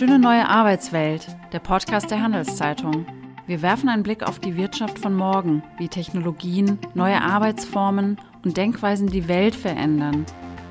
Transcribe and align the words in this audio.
Schöne 0.00 0.18
neue 0.18 0.48
Arbeitswelt, 0.48 1.26
der 1.52 1.58
Podcast 1.58 2.10
der 2.10 2.22
Handelszeitung. 2.22 3.04
Wir 3.46 3.60
werfen 3.60 3.90
einen 3.90 4.02
Blick 4.02 4.22
auf 4.22 4.38
die 4.38 4.56
Wirtschaft 4.56 4.98
von 4.98 5.14
morgen, 5.14 5.62
wie 5.76 5.88
Technologien, 5.88 6.78
neue 6.94 7.20
Arbeitsformen 7.20 8.18
und 8.42 8.56
Denkweisen 8.56 9.08
die 9.08 9.28
Welt 9.28 9.54
verändern. 9.54 10.24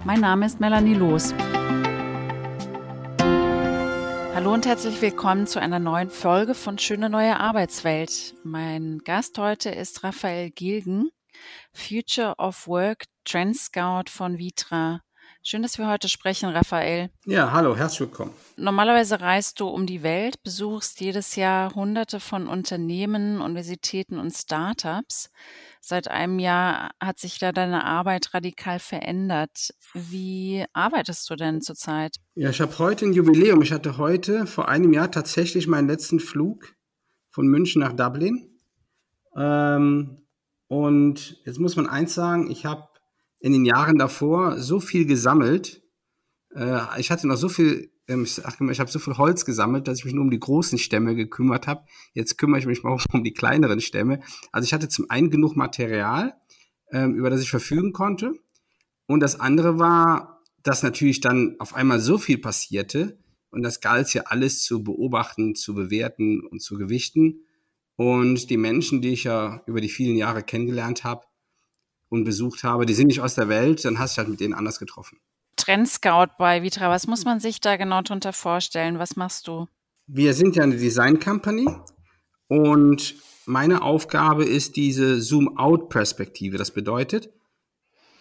Mein 0.03 0.21
Name 0.21 0.47
ist 0.47 0.59
Melanie 0.59 0.95
Loos. 0.95 1.35
Hallo 4.33 4.51
und 4.51 4.65
herzlich 4.65 4.99
willkommen 4.99 5.45
zu 5.45 5.61
einer 5.61 5.77
neuen 5.77 6.09
Folge 6.09 6.55
von 6.55 6.79
Schöne 6.79 7.11
neue 7.11 7.39
Arbeitswelt. 7.39 8.33
Mein 8.43 8.97
Gast 9.05 9.37
heute 9.37 9.69
ist 9.69 10.03
Raphael 10.03 10.49
Gilgen, 10.49 11.11
Future 11.71 12.33
of 12.39 12.67
Work 12.67 13.03
Trend 13.25 13.55
Scout 13.55 14.09
von 14.09 14.39
Vitra. 14.39 15.01
Schön, 15.41 15.61
dass 15.61 15.77
wir 15.77 15.89
heute 15.89 16.09
sprechen, 16.09 16.49
Raphael. 16.49 17.09
Ja, 17.25 17.53
hallo, 17.53 17.75
herzlich 17.75 18.01
willkommen. 18.01 18.33
Normalerweise 18.57 19.21
reist 19.21 19.61
du 19.61 19.67
um 19.67 19.85
die 19.85 20.03
Welt, 20.03 20.43
besuchst 20.43 20.99
jedes 20.99 21.37
Jahr 21.37 21.73
hunderte 21.73 22.19
von 22.19 22.47
Unternehmen, 22.47 23.39
Universitäten 23.39 24.19
und 24.19 24.31
Startups. 24.31 25.31
Seit 25.79 26.09
einem 26.09 26.39
Jahr 26.39 26.91
hat 26.99 27.19
sich 27.19 27.39
da 27.39 27.53
deine 27.53 27.85
Arbeit 27.85 28.33
radikal 28.33 28.79
verändert. 28.79 29.69
Wie 29.93 30.65
arbeitest 30.73 31.29
du 31.29 31.37
denn 31.37 31.61
zurzeit? 31.61 32.17
Ja, 32.35 32.49
ich 32.49 32.59
habe 32.59 32.77
heute 32.77 33.05
ein 33.05 33.13
Jubiläum. 33.13 33.61
Ich 33.61 33.71
hatte 33.71 33.97
heute 33.97 34.45
vor 34.45 34.67
einem 34.67 34.91
Jahr 34.91 35.09
tatsächlich 35.09 35.67
meinen 35.67 35.87
letzten 35.87 36.19
Flug 36.19 36.75
von 37.29 37.47
München 37.47 37.81
nach 37.81 37.93
Dublin. 37.93 38.59
Ähm, 39.37 40.27
und 40.67 41.41
jetzt 41.45 41.59
muss 41.59 41.77
man 41.77 41.87
eins 41.87 42.13
sagen, 42.13 42.51
ich 42.51 42.65
habe 42.65 42.88
in 43.39 43.53
den 43.53 43.65
Jahren 43.65 43.97
davor 43.97 44.59
so 44.59 44.79
viel 44.79 45.05
gesammelt. 45.05 45.81
Äh, 46.53 46.81
ich 46.99 47.11
hatte 47.11 47.27
noch 47.27 47.37
so 47.37 47.49
viel, 47.49 47.91
ähm, 48.07 48.23
ich, 48.23 48.37
ich 48.37 48.79
habe 48.79 48.91
so 48.91 48.99
viel 48.99 49.17
Holz 49.17 49.45
gesammelt, 49.45 49.87
dass 49.87 49.99
ich 49.99 50.05
mich 50.05 50.13
nur 50.13 50.23
um 50.23 50.31
die 50.31 50.39
großen 50.39 50.77
Stämme 50.77 51.15
gekümmert 51.15 51.67
habe. 51.67 51.85
Jetzt 52.13 52.37
kümmere 52.37 52.59
ich 52.59 52.65
mich 52.65 52.83
mal 52.83 52.97
um 53.13 53.23
die 53.23 53.33
kleineren 53.33 53.81
Stämme. 53.81 54.19
Also 54.51 54.65
ich 54.65 54.73
hatte 54.73 54.89
zum 54.89 55.09
einen 55.09 55.29
genug 55.29 55.55
Material, 55.55 56.35
ähm, 56.91 57.15
über 57.15 57.29
das 57.29 57.41
ich 57.41 57.49
verfügen 57.49 57.93
konnte. 57.93 58.33
Und 59.07 59.21
das 59.21 59.39
andere 59.39 59.79
war, 59.79 60.41
dass 60.61 60.83
natürlich 60.83 61.21
dann 61.21 61.55
auf 61.59 61.73
einmal 61.73 61.99
so 61.99 62.17
viel 62.17 62.37
passierte. 62.37 63.17
Und 63.51 63.63
das 63.63 63.81
galt 63.81 64.13
ja 64.13 64.23
alles 64.23 64.61
zu 64.61 64.83
beobachten, 64.83 65.55
zu 65.55 65.73
bewerten 65.73 66.45
und 66.45 66.61
zu 66.61 66.75
gewichten. 66.75 67.45
Und 67.95 68.49
die 68.49 68.57
Menschen, 68.57 69.01
die 69.01 69.09
ich 69.09 69.23
ja 69.23 69.63
über 69.65 69.81
die 69.81 69.89
vielen 69.89 70.15
Jahre 70.15 70.43
kennengelernt 70.43 71.03
habe, 71.03 71.23
und 72.09 72.23
besucht 72.23 72.63
habe, 72.63 72.85
die 72.85 72.93
sind 72.93 73.07
nicht 73.07 73.21
aus 73.21 73.35
der 73.35 73.49
Welt, 73.49 73.85
dann 73.85 73.99
hast 73.99 74.15
du 74.15 74.19
halt 74.19 74.29
mit 74.29 74.39
denen 74.39 74.53
anders 74.53 74.79
getroffen. 74.79 75.19
Trendscout 75.55 76.31
bei 76.37 76.63
Vitra, 76.63 76.89
was 76.89 77.07
muss 77.07 77.25
man 77.25 77.39
sich 77.39 77.61
da 77.61 77.77
genau 77.77 78.01
darunter 78.01 78.33
vorstellen? 78.33 78.97
Was 78.97 79.15
machst 79.15 79.47
du? 79.47 79.67
Wir 80.07 80.33
sind 80.33 80.55
ja 80.55 80.63
eine 80.63 80.77
Design 80.77 81.19
Company 81.19 81.67
und 82.47 83.15
meine 83.45 83.81
Aufgabe 83.81 84.45
ist 84.45 84.75
diese 84.75 85.21
Zoom-out-Perspektive. 85.21 86.57
Das 86.57 86.71
bedeutet, 86.71 87.29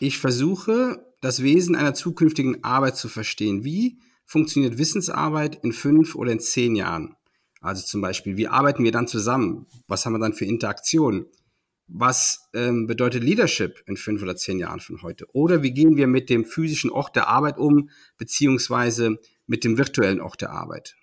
ich 0.01 0.19
versuche, 0.19 1.05
das 1.21 1.43
Wesen 1.43 1.77
einer 1.77 1.95
zukünftigen 1.95 2.63
Arbeit 2.65 2.97
zu 2.97 3.09
verstehen. 3.09 3.65
Wie 3.65 3.99
funktioniert 4.25 4.79
Wissensarbeit 4.79 5.63
in 5.63 5.73
fünf 5.73 6.15
oder 6.15 6.33
in 6.33 6.41
zehn 6.41 6.77
Jahren? 6.77 7.15
Also 7.61 7.85
zum 7.85 8.01
Beispiel, 8.01 8.37
wie 8.37 8.49
arbeiten 8.49 8.85
wir 8.85 8.93
dann 8.93 9.09
zusammen? 9.09 9.67
Was 9.87 10.07
haben 10.07 10.13
wir 10.13 10.21
dann 10.21 10.35
für 10.35 10.45
Interaktionen? 10.45 11.27
Was 11.89 12.49
ähm, 12.55 12.87
bedeutet 12.87 13.25
Leadership 13.25 13.83
in 13.87 13.97
fünf 13.97 14.23
oder 14.23 14.37
zehn 14.37 14.59
Jahren 14.59 14.81
von 14.81 15.03
heute? 15.03 15.27
Oder 15.33 15.63
wie 15.63 15.73
gehen 15.73 15.97
wir 15.97 16.07
mit 16.07 16.29
dem 16.29 16.45
physischen 16.45 16.91
Ort 16.91 17.17
der 17.17 17.29
Arbeit 17.29 17.59
um, 17.59 17.89
beziehungsweise 18.19 19.19
mit 19.47 19.65
dem 19.65 19.79
virtuellen 19.79 20.21
Ort 20.21 20.43
der 20.43 20.51
Arbeit? 20.51 20.97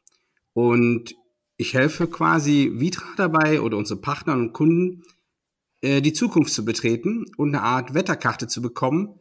Und 0.53 1.15
ich 1.57 1.73
helfe 1.73 2.07
quasi 2.07 2.71
Vitra 2.75 3.07
dabei 3.17 3.61
oder 3.61 3.77
unsere 3.77 3.99
Partner 3.99 4.33
und 4.33 4.53
Kunden, 4.53 5.03
äh, 5.81 6.01
die 6.01 6.13
Zukunft 6.13 6.53
zu 6.53 6.63
betreten 6.63 7.25
und 7.35 7.49
eine 7.49 7.63
Art 7.63 7.93
Wetterkarte 7.93 8.47
zu 8.47 8.61
bekommen, 8.61 9.19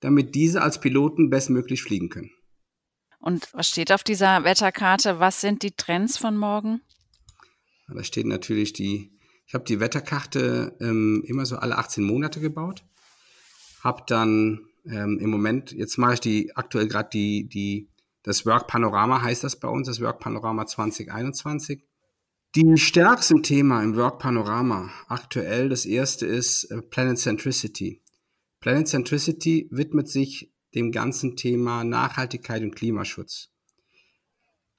damit 0.00 0.34
diese 0.34 0.62
als 0.62 0.80
Piloten 0.80 1.30
bestmöglich 1.30 1.82
fliegen 1.82 2.10
können. 2.10 2.30
Und 3.18 3.52
was 3.54 3.68
steht 3.68 3.90
auf 3.90 4.04
dieser 4.04 4.44
Wetterkarte? 4.44 5.18
Was 5.18 5.40
sind 5.40 5.62
die 5.62 5.72
Trends 5.72 6.18
von 6.18 6.36
morgen? 6.36 6.82
Da 7.88 8.04
steht 8.04 8.26
natürlich 8.26 8.72
die 8.72 9.15
ich 9.46 9.54
habe 9.54 9.64
die 9.64 9.78
Wetterkarte 9.78 10.76
ähm, 10.80 11.22
immer 11.26 11.46
so 11.46 11.56
alle 11.56 11.78
18 11.78 12.04
Monate 12.04 12.40
gebaut. 12.40 12.84
Habe 13.82 14.02
dann 14.06 14.66
ähm, 14.84 15.18
im 15.20 15.30
Moment, 15.30 15.70
jetzt 15.72 15.98
mache 15.98 16.14
ich 16.14 16.20
die 16.20 16.56
aktuell 16.56 16.88
gerade 16.88 17.10
die, 17.12 17.48
die, 17.48 17.88
das 18.24 18.44
Work 18.44 18.66
Panorama 18.66 19.22
heißt 19.22 19.44
das 19.44 19.56
bei 19.56 19.68
uns, 19.68 19.86
das 19.86 20.00
Work 20.00 20.18
Panorama 20.18 20.66
2021. 20.66 21.84
Die 22.56 22.76
stärksten 22.76 23.42
Thema 23.42 23.82
im 23.84 23.94
Work 23.94 24.18
Panorama 24.18 24.90
aktuell, 25.06 25.68
das 25.68 25.86
erste 25.86 26.26
ist 26.26 26.64
äh, 26.64 26.82
Planet 26.82 27.18
Centricity. 27.18 28.02
Planet 28.58 28.88
Centricity 28.88 29.68
widmet 29.70 30.08
sich 30.08 30.52
dem 30.74 30.90
ganzen 30.90 31.36
Thema 31.36 31.84
Nachhaltigkeit 31.84 32.62
und 32.62 32.74
Klimaschutz. 32.74 33.50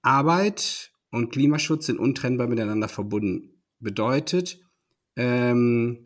Arbeit 0.01 0.91
und 1.09 1.31
Klimaschutz 1.31 1.85
sind 1.85 1.99
untrennbar 1.99 2.47
miteinander 2.47 2.89
verbunden 2.89 3.56
bedeutet, 3.79 4.59
ähm, 5.15 6.03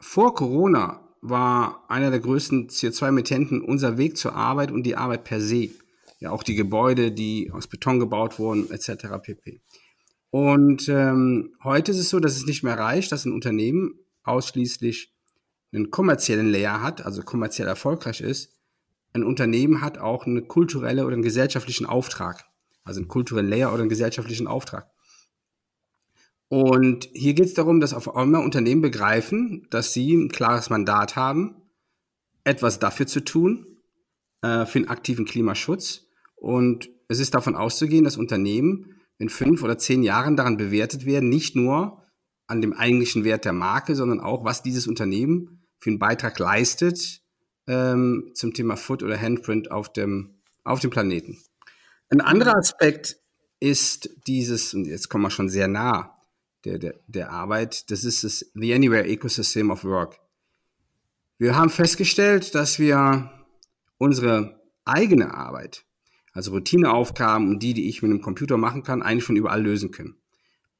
vor 0.00 0.34
Corona 0.34 1.08
war 1.20 1.84
einer 1.88 2.10
der 2.10 2.20
größten 2.20 2.68
CO2-Emittenten 2.68 3.60
unser 3.62 3.98
Weg 3.98 4.16
zur 4.16 4.34
Arbeit 4.34 4.70
und 4.70 4.84
die 4.84 4.96
Arbeit 4.96 5.24
per 5.24 5.40
se. 5.40 5.70
Ja, 6.20 6.30
auch 6.30 6.42
die 6.42 6.54
Gebäude, 6.54 7.12
die 7.12 7.50
aus 7.52 7.66
Beton 7.66 7.98
gebaut 8.00 8.38
wurden, 8.38 8.70
etc. 8.70 9.06
pp. 9.22 9.60
Und 10.30 10.88
ähm, 10.88 11.54
heute 11.62 11.92
ist 11.92 11.98
es 11.98 12.10
so, 12.10 12.20
dass 12.20 12.36
es 12.36 12.46
nicht 12.46 12.62
mehr 12.62 12.78
reicht, 12.78 13.12
dass 13.12 13.24
ein 13.24 13.32
Unternehmen 13.32 13.94
ausschließlich 14.24 15.12
einen 15.72 15.90
kommerziellen 15.90 16.50
Layer 16.50 16.82
hat, 16.82 17.04
also 17.04 17.22
kommerziell 17.22 17.68
erfolgreich 17.68 18.20
ist. 18.20 18.56
Ein 19.12 19.24
Unternehmen 19.24 19.80
hat 19.80 19.98
auch 19.98 20.26
einen 20.26 20.48
kulturellen 20.48 21.04
oder 21.04 21.14
einen 21.14 21.22
gesellschaftlichen 21.22 21.86
Auftrag, 21.86 22.44
also 22.84 23.00
einen 23.00 23.08
kulturellen 23.08 23.48
Layer 23.48 23.72
oder 23.72 23.80
einen 23.80 23.88
gesellschaftlichen 23.88 24.46
Auftrag. 24.46 24.90
Und 26.48 27.08
hier 27.12 27.34
geht 27.34 27.46
es 27.46 27.54
darum, 27.54 27.80
dass 27.80 27.92
auf 27.92 28.16
einmal 28.16 28.42
Unternehmen 28.42 28.80
begreifen, 28.80 29.66
dass 29.70 29.92
sie 29.92 30.14
ein 30.14 30.30
klares 30.30 30.70
Mandat 30.70 31.14
haben, 31.14 31.56
etwas 32.44 32.78
dafür 32.78 33.06
zu 33.06 33.20
tun, 33.20 33.66
äh, 34.42 34.64
für 34.64 34.80
den 34.80 34.88
aktiven 34.88 35.26
Klimaschutz. 35.26 36.06
Und 36.36 36.88
es 37.08 37.20
ist 37.20 37.34
davon 37.34 37.54
auszugehen, 37.54 38.04
dass 38.04 38.16
Unternehmen 38.16 39.00
in 39.18 39.28
fünf 39.28 39.62
oder 39.62 39.76
zehn 39.76 40.02
Jahren 40.02 40.36
daran 40.36 40.56
bewertet 40.56 41.04
werden, 41.04 41.28
nicht 41.28 41.54
nur 41.56 42.02
an 42.46 42.62
dem 42.62 42.72
eigentlichen 42.72 43.24
Wert 43.24 43.44
der 43.44 43.52
Marke, 43.52 43.94
sondern 43.94 44.20
auch, 44.20 44.44
was 44.44 44.62
dieses 44.62 44.86
Unternehmen 44.86 45.66
für 45.78 45.90
einen 45.90 45.98
Beitrag 45.98 46.38
leistet 46.38 47.20
ähm, 47.66 48.30
zum 48.34 48.54
Thema 48.54 48.76
Foot 48.76 49.02
oder 49.02 49.20
Handprint 49.20 49.70
auf 49.70 49.92
dem, 49.92 50.40
auf 50.64 50.80
dem 50.80 50.90
Planeten. 50.90 51.38
Ein 52.08 52.22
anderer 52.22 52.56
Aspekt 52.56 53.18
ist 53.60 54.08
dieses, 54.26 54.72
und 54.72 54.86
jetzt 54.86 55.08
kommen 55.08 55.24
wir 55.24 55.30
schon 55.30 55.50
sehr 55.50 55.68
nah, 55.68 56.17
der, 56.68 56.78
der, 56.78 56.94
der 57.06 57.30
Arbeit. 57.30 57.90
Das 57.90 58.04
ist 58.04 58.24
das 58.24 58.50
The 58.54 58.74
Anywhere 58.74 59.06
Ecosystem 59.06 59.70
of 59.70 59.84
Work. 59.84 60.18
Wir 61.38 61.56
haben 61.56 61.70
festgestellt, 61.70 62.54
dass 62.54 62.78
wir 62.78 63.30
unsere 63.96 64.60
eigene 64.84 65.34
Arbeit, 65.34 65.84
also 66.32 66.50
Routineaufgaben 66.52 67.48
und 67.48 67.62
die, 67.62 67.74
die 67.74 67.88
ich 67.88 68.02
mit 68.02 68.10
einem 68.10 68.20
Computer 68.20 68.56
machen 68.56 68.82
kann, 68.82 69.02
eigentlich 69.02 69.24
von 69.24 69.36
überall 69.36 69.62
lösen 69.62 69.90
können. 69.90 70.16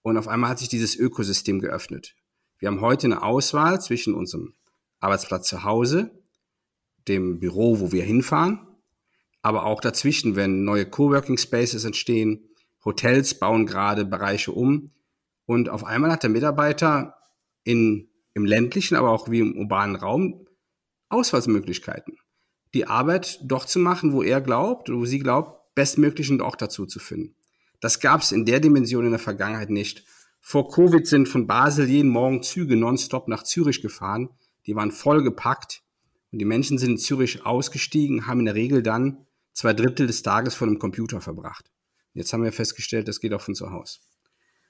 Und 0.03 0.17
auf 0.17 0.29
einmal 0.29 0.51
hat 0.51 0.59
sich 0.59 0.69
dieses 0.69 0.97
Ökosystem 0.97 1.61
geöffnet. 1.61 2.15
Wir 2.59 2.69
haben 2.69 2.81
heute 2.81 3.07
eine 3.07 3.23
Auswahl 3.23 3.81
zwischen 3.81 4.15
unserem 4.15 4.55
Arbeitsplatz 5.01 5.49
zu 5.49 5.65
Hause, 5.65 6.11
dem 7.07 7.39
Büro, 7.39 7.81
wo 7.81 7.93
wir 7.93 8.05
hinfahren, 8.05 8.67
aber 9.43 9.65
auch 9.65 9.81
dazwischen, 9.81 10.37
wenn 10.37 10.65
neue 10.65 10.87
Coworking 10.87 11.39
Spaces 11.39 11.85
entstehen, 11.85 12.49
Hotels 12.85 13.39
bauen 13.39 13.67
gerade 13.67 14.05
Bereiche 14.05 14.53
um, 14.53 14.91
und 15.49 15.71
auf 15.71 15.83
einmal 15.83 16.13
hat 16.13 16.25
der 16.25 16.29
Mitarbeiter 16.29 17.15
in, 17.65 18.11
im 18.35 18.45
ländlichen, 18.45 18.97
aber 18.97 19.09
auch 19.09 19.31
wie 19.31 19.41
im 19.41 19.57
urbanen 19.57 19.97
Raum 19.97 20.47
Auswahlmöglichkeiten. 21.09 22.19
Die 22.75 22.87
Arbeit 22.87 23.41
doch 23.43 23.65
zu 23.65 23.79
machen, 23.79 24.13
wo 24.13 24.23
er 24.23 24.43
glaubt 24.43 24.91
oder 24.91 24.99
wo 24.99 25.07
sie 25.07 25.21
glaubt, 25.21 25.75
bestmöglichen 25.75 26.43
Ort 26.43 26.61
dazu 26.61 26.85
zu 26.85 26.99
finden. 26.99 27.35
Das 27.81 27.99
gab 27.99 28.21
es 28.21 28.31
in 28.31 28.45
der 28.45 28.61
Dimension 28.61 29.07
in 29.07 29.11
der 29.13 29.19
Vergangenheit 29.19 29.71
nicht. 29.71 30.05
Vor 30.43 30.71
Covid 30.71 31.07
sind 31.07 31.31
von 31.31 31.47
Basel 31.47 31.89
jeden 31.89 32.11
Morgen 32.11 32.43
Züge 32.43 32.77
nonstop 32.77 33.27
nach 33.27 33.43
Zürich 33.43 33.81
gefahren. 33.81 34.29
Die 34.67 34.77
waren 34.77 34.91
vollgepackt. 34.91 35.83
Und 36.31 36.41
die 36.41 36.45
Menschen 36.45 36.77
sind 36.77 36.91
in 36.91 36.99
Zürich 36.99 37.47
ausgestiegen, 37.47 38.27
haben 38.27 38.41
in 38.41 38.45
der 38.45 38.55
Regel 38.55 38.83
dann 38.83 39.25
zwei 39.55 39.73
Drittel 39.73 40.07
des 40.07 40.23
Tages 40.23 40.55
vor 40.55 40.67
dem 40.67 40.79
Computer 40.79 41.23
verbracht. 41.23 41.71
Jetzt 42.13 42.35
haben 42.35 42.45
wir 42.45 42.53
festgestellt, 42.53 43.09
das 43.09 43.19
geht 43.19 43.33
auch 43.33 43.41
von 43.41 43.55
zu 43.55 43.71
Hause. 43.71 44.01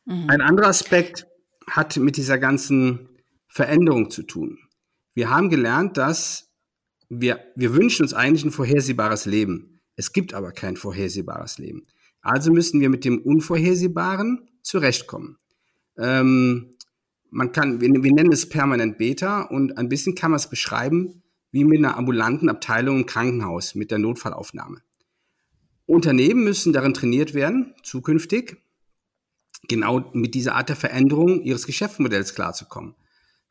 Mhm. 0.08 0.24
Ein 0.28 0.40
anderer 0.40 0.68
Aspekt 0.68 1.26
hat 1.68 1.96
mit 1.98 2.16
dieser 2.16 2.38
ganzen 2.38 3.10
Veränderung 3.46 4.10
zu 4.10 4.22
tun. 4.22 4.58
Wir 5.14 5.30
haben 5.30 5.50
gelernt, 5.50 5.96
dass 5.96 6.50
wir, 7.10 7.40
wir 7.56 7.74
wünschen 7.74 8.02
uns 8.02 8.14
eigentlich 8.14 8.44
ein 8.44 8.50
vorhersehbares 8.50 9.26
Leben. 9.26 9.80
Es 9.96 10.12
gibt 10.12 10.32
aber 10.32 10.52
kein 10.52 10.76
vorhersehbares 10.76 11.58
Leben. 11.58 11.86
Also 12.22 12.52
müssen 12.52 12.80
wir 12.80 12.88
mit 12.88 13.04
dem 13.04 13.18
Unvorhersehbaren 13.18 14.48
zurechtkommen. 14.62 15.38
Ähm, 15.98 16.74
man 17.30 17.52
kann, 17.52 17.80
wir, 17.80 17.90
wir 17.90 18.12
nennen 18.12 18.32
es 18.32 18.48
permanent 18.48 18.96
Beta 18.96 19.42
und 19.42 19.76
ein 19.76 19.88
bisschen 19.88 20.14
kann 20.14 20.30
man 20.30 20.38
es 20.38 20.48
beschreiben 20.48 21.22
wie 21.50 21.64
mit 21.64 21.78
einer 21.78 21.96
ambulanten 21.96 22.48
Abteilung 22.48 23.00
im 23.00 23.06
Krankenhaus 23.06 23.74
mit 23.74 23.90
der 23.90 23.98
Notfallaufnahme. 23.98 24.82
Unternehmen 25.86 26.44
müssen 26.44 26.72
darin 26.72 26.94
trainiert 26.94 27.34
werden, 27.34 27.74
zukünftig 27.82 28.58
genau 29.66 30.10
mit 30.12 30.34
dieser 30.34 30.54
Art 30.54 30.68
der 30.68 30.76
Veränderung 30.76 31.42
ihres 31.42 31.66
Geschäftsmodells 31.66 32.34
klarzukommen. 32.34 32.94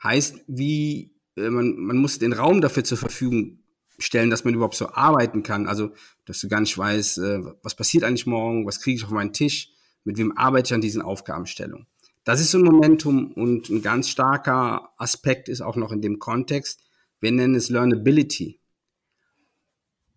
Heißt, 0.03 0.43
wie 0.47 1.15
äh, 1.35 1.49
man, 1.49 1.77
man 1.77 1.97
muss 1.97 2.19
den 2.19 2.33
Raum 2.33 2.61
dafür 2.61 2.83
zur 2.83 2.97
Verfügung 2.97 3.59
stellen, 3.99 4.29
dass 4.29 4.43
man 4.43 4.53
überhaupt 4.53 4.75
so 4.75 4.89
arbeiten 4.89 5.43
kann. 5.43 5.67
Also, 5.67 5.91
dass 6.25 6.39
du 6.39 6.47
gar 6.47 6.59
nicht 6.59 6.77
weißt, 6.77 7.17
äh, 7.19 7.41
was 7.63 7.75
passiert 7.75 8.03
eigentlich 8.03 8.27
morgen, 8.27 8.65
was 8.65 8.81
kriege 8.81 8.97
ich 8.97 9.03
auf 9.03 9.11
meinen 9.11 9.33
Tisch, 9.33 9.71
mit 10.03 10.17
wem 10.17 10.37
arbeite 10.37 10.67
ich 10.67 10.73
an 10.73 10.81
diesen 10.81 11.01
Aufgabenstellungen. 11.01 11.87
Das 12.23 12.41
ist 12.41 12.51
so 12.51 12.57
ein 12.57 12.65
Momentum 12.65 13.31
und 13.31 13.69
ein 13.69 13.81
ganz 13.81 14.09
starker 14.09 14.89
Aspekt 14.97 15.49
ist 15.49 15.61
auch 15.61 15.77
noch 15.77 15.91
in 15.91 16.01
dem 16.01 16.19
Kontext, 16.19 16.81
wir 17.19 17.31
nennen 17.31 17.55
es 17.55 17.69
Learnability. 17.69 18.59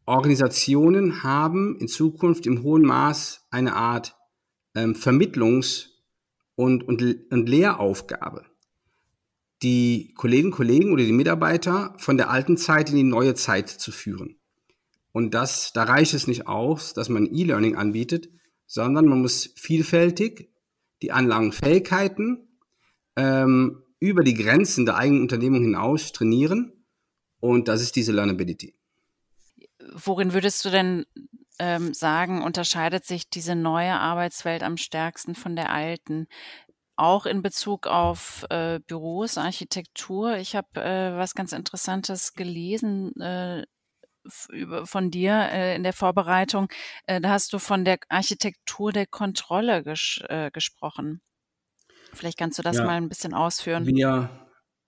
Organisationen 0.07 1.23
haben 1.23 1.77
in 1.79 1.89
Zukunft 1.89 2.47
im 2.47 2.63
hohen 2.63 2.83
Maß 2.83 3.47
eine 3.51 3.75
Art 3.75 4.17
ähm, 4.75 4.95
Vermittlungs- 4.95 5.89
und, 6.55 6.87
und, 6.87 7.03
und 7.31 7.49
Lehraufgabe. 7.49 8.45
Die 9.63 10.15
Kolleginnen 10.15 10.53
und 10.53 10.57
Kollegen 10.57 10.93
oder 10.93 11.05
die 11.05 11.13
Mitarbeiter 11.13 11.95
von 11.99 12.17
der 12.17 12.31
alten 12.31 12.57
Zeit 12.57 12.91
in 12.91 12.97
die 12.97 13.03
neue 13.03 13.35
Zeit 13.35 13.69
zu 13.69 13.93
führen. 13.93 14.39
Und 15.13 15.35
das, 15.35 15.73
da 15.73 15.85
reicht 15.85 16.15
es 16.15 16.27
nicht 16.27 16.47
aus, 16.47 16.95
dass 16.95 17.09
man 17.09 17.27
E-Learning 17.27 17.77
anbietet, 17.77 18.31
sondern 18.67 19.07
man 19.07 19.21
muss 19.21 19.53
vielfältig 19.57 20.51
die 21.03 21.13
Anlagen 21.13 21.47
und 21.47 21.55
Fähigkeiten 21.55 22.49
ähm, 23.17 23.83
über 23.99 24.23
die 24.23 24.35
Grenzen 24.35 24.87
der 24.87 24.97
eigenen 24.97 25.23
Unternehmung 25.23 25.63
hinaus 25.63 26.13
trainieren 26.13 26.73
und 27.41 27.69
das 27.69 27.83
ist 27.83 27.97
diese 27.97 28.13
Learnability. 28.13 28.75
Worin 29.93 30.33
würdest 30.33 30.65
du 30.65 30.71
denn 30.71 31.07
ähm, 31.61 31.95
sagen, 31.95 32.43
unterscheidet 32.43 33.05
sich 33.05 33.29
diese 33.29 33.55
neue 33.55 33.93
Arbeitswelt 33.93 34.63
am 34.63 34.77
stärksten 34.77 35.35
von 35.35 35.55
der 35.55 35.71
alten? 35.71 36.27
Auch 36.97 37.27
in 37.27 37.43
Bezug 37.43 37.87
auf 37.87 38.45
äh, 38.51 38.81
Büros, 38.87 39.39
Architektur. 39.39 40.37
Ich 40.37 40.57
habe 40.57 40.81
äh, 40.81 41.17
was 41.17 41.35
ganz 41.35 41.53
Interessantes 41.53 42.35
gelesen 42.35 43.15
äh, 43.21 43.65
von 44.85 45.11
dir 45.11 45.49
äh, 45.51 45.77
in 45.77 45.83
der 45.83 45.93
Vorbereitung. 45.93 46.69
Äh, 47.07 47.21
da 47.21 47.31
hast 47.31 47.53
du 47.53 47.59
von 47.59 47.85
der 47.85 47.99
Architektur 48.09 48.93
der 48.93 49.07
Kontrolle 49.07 49.83
ges 49.83 50.21
äh, 50.29 50.51
gesprochen. 50.51 51.23
Vielleicht 52.13 52.39
kannst 52.39 52.59
du 52.59 52.63
das 52.63 52.79
ja, 52.79 52.85
mal 52.85 52.97
ein 52.97 53.09
bisschen 53.09 53.35
ausführen. 53.35 53.87
Wir 53.87 54.29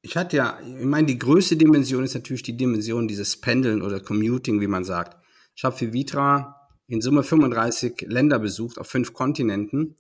ich 0.03 0.17
hatte 0.17 0.37
ja, 0.37 0.59
ich 0.61 0.85
meine, 0.85 1.07
die 1.07 1.19
größte 1.19 1.57
Dimension 1.57 2.03
ist 2.03 2.15
natürlich 2.15 2.43
die 2.43 2.57
Dimension 2.57 3.07
dieses 3.07 3.41
Pendeln 3.41 3.83
oder 3.83 4.01
Commuting, 4.01 4.61
wie 4.61 4.67
man 4.67 4.83
sagt. 4.83 5.17
Ich 5.55 5.63
habe 5.63 5.77
für 5.77 5.93
Vitra 5.93 6.62
in 6.93 7.00
Summe 7.00 7.23
35 7.23 8.03
Länder 8.03 8.39
besucht 8.39 8.79
auf 8.79 8.87
fünf 8.87 9.15
Kontinenten. 9.15 9.97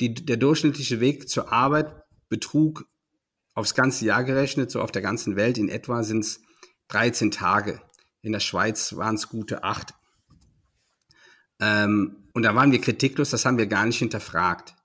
Die, 0.00 0.14
der 0.14 0.36
durchschnittliche 0.36 1.00
Weg 1.00 1.28
zur 1.28 1.52
Arbeit 1.52 2.04
betrug 2.28 2.86
aufs 3.54 3.74
ganze 3.74 4.04
Jahr 4.04 4.22
gerechnet, 4.22 4.70
so 4.70 4.80
auf 4.80 4.92
der 4.92 5.02
ganzen 5.02 5.34
Welt 5.34 5.58
in 5.58 5.68
etwa 5.68 6.04
sind 6.04 6.20
es 6.20 6.40
13 6.86 7.32
Tage. 7.32 7.82
In 8.22 8.30
der 8.30 8.38
Schweiz 8.38 8.94
waren 8.94 9.16
es 9.16 9.28
gute 9.28 9.64
acht. 9.64 9.92
Ähm, 11.58 12.28
und 12.32 12.44
da 12.44 12.54
waren 12.54 12.70
wir 12.70 12.80
kritiklos, 12.80 13.30
das 13.30 13.44
haben 13.44 13.58
wir 13.58 13.66
gar 13.66 13.84
nicht 13.84 13.98
hinterfragt, 13.98 14.76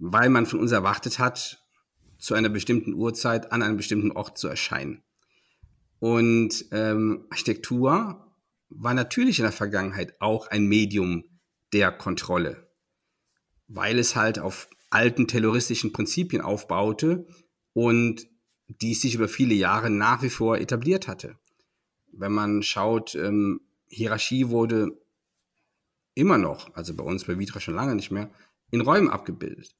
weil 0.00 0.30
man 0.30 0.46
von 0.46 0.58
uns 0.58 0.72
erwartet 0.72 1.20
hat, 1.20 1.62
zu 2.18 2.34
einer 2.34 2.48
bestimmten 2.48 2.94
Uhrzeit 2.94 3.52
an 3.52 3.62
einem 3.62 3.76
bestimmten 3.76 4.10
Ort 4.10 4.36
zu 4.36 4.48
erscheinen. 4.48 5.04
Und 6.00 6.64
ähm, 6.72 7.26
Architektur 7.30 8.31
war 8.76 8.94
natürlich 8.94 9.38
in 9.38 9.44
der 9.44 9.52
Vergangenheit 9.52 10.20
auch 10.20 10.48
ein 10.48 10.66
Medium 10.66 11.24
der 11.72 11.92
Kontrolle, 11.92 12.68
weil 13.68 13.98
es 13.98 14.16
halt 14.16 14.38
auf 14.38 14.68
alten 14.90 15.26
terroristischen 15.26 15.92
Prinzipien 15.92 16.42
aufbaute 16.42 17.26
und 17.72 18.26
die 18.68 18.94
sich 18.94 19.14
über 19.14 19.28
viele 19.28 19.54
Jahre 19.54 19.90
nach 19.90 20.22
wie 20.22 20.30
vor 20.30 20.58
etabliert 20.58 21.08
hatte. 21.08 21.38
Wenn 22.12 22.32
man 22.32 22.62
schaut, 22.62 23.14
ähm, 23.14 23.60
Hierarchie 23.88 24.48
wurde 24.48 24.98
immer 26.14 26.38
noch, 26.38 26.74
also 26.74 26.94
bei 26.94 27.04
uns 27.04 27.24
bei 27.24 27.38
Vitra 27.38 27.60
schon 27.60 27.74
lange 27.74 27.94
nicht 27.94 28.10
mehr, 28.10 28.30
in 28.70 28.80
Räumen 28.80 29.08
abgebildet. 29.08 29.74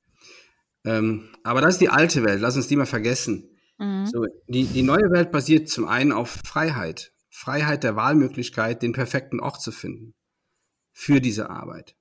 Ähm, 0.84 1.28
aber 1.42 1.60
das 1.60 1.74
ist 1.74 1.80
die 1.80 1.88
alte 1.88 2.24
Welt, 2.24 2.40
lass 2.40 2.56
uns 2.56 2.68
die 2.68 2.76
mal 2.76 2.86
vergessen. 2.86 3.50
Mhm. 3.78 4.06
So, 4.06 4.26
die, 4.48 4.64
die 4.64 4.82
neue 4.82 5.10
Welt 5.10 5.30
basiert 5.30 5.68
zum 5.68 5.86
einen 5.86 6.12
auf 6.12 6.38
Freiheit. 6.44 7.11
Freiheit 7.34 7.82
der 7.82 7.96
Wahlmöglichkeit, 7.96 8.82
den 8.82 8.92
perfekten 8.92 9.40
Ort 9.40 9.62
zu 9.62 9.72
finden 9.72 10.14
für 10.92 11.20
diese 11.20 11.48
Arbeit. 11.48 11.96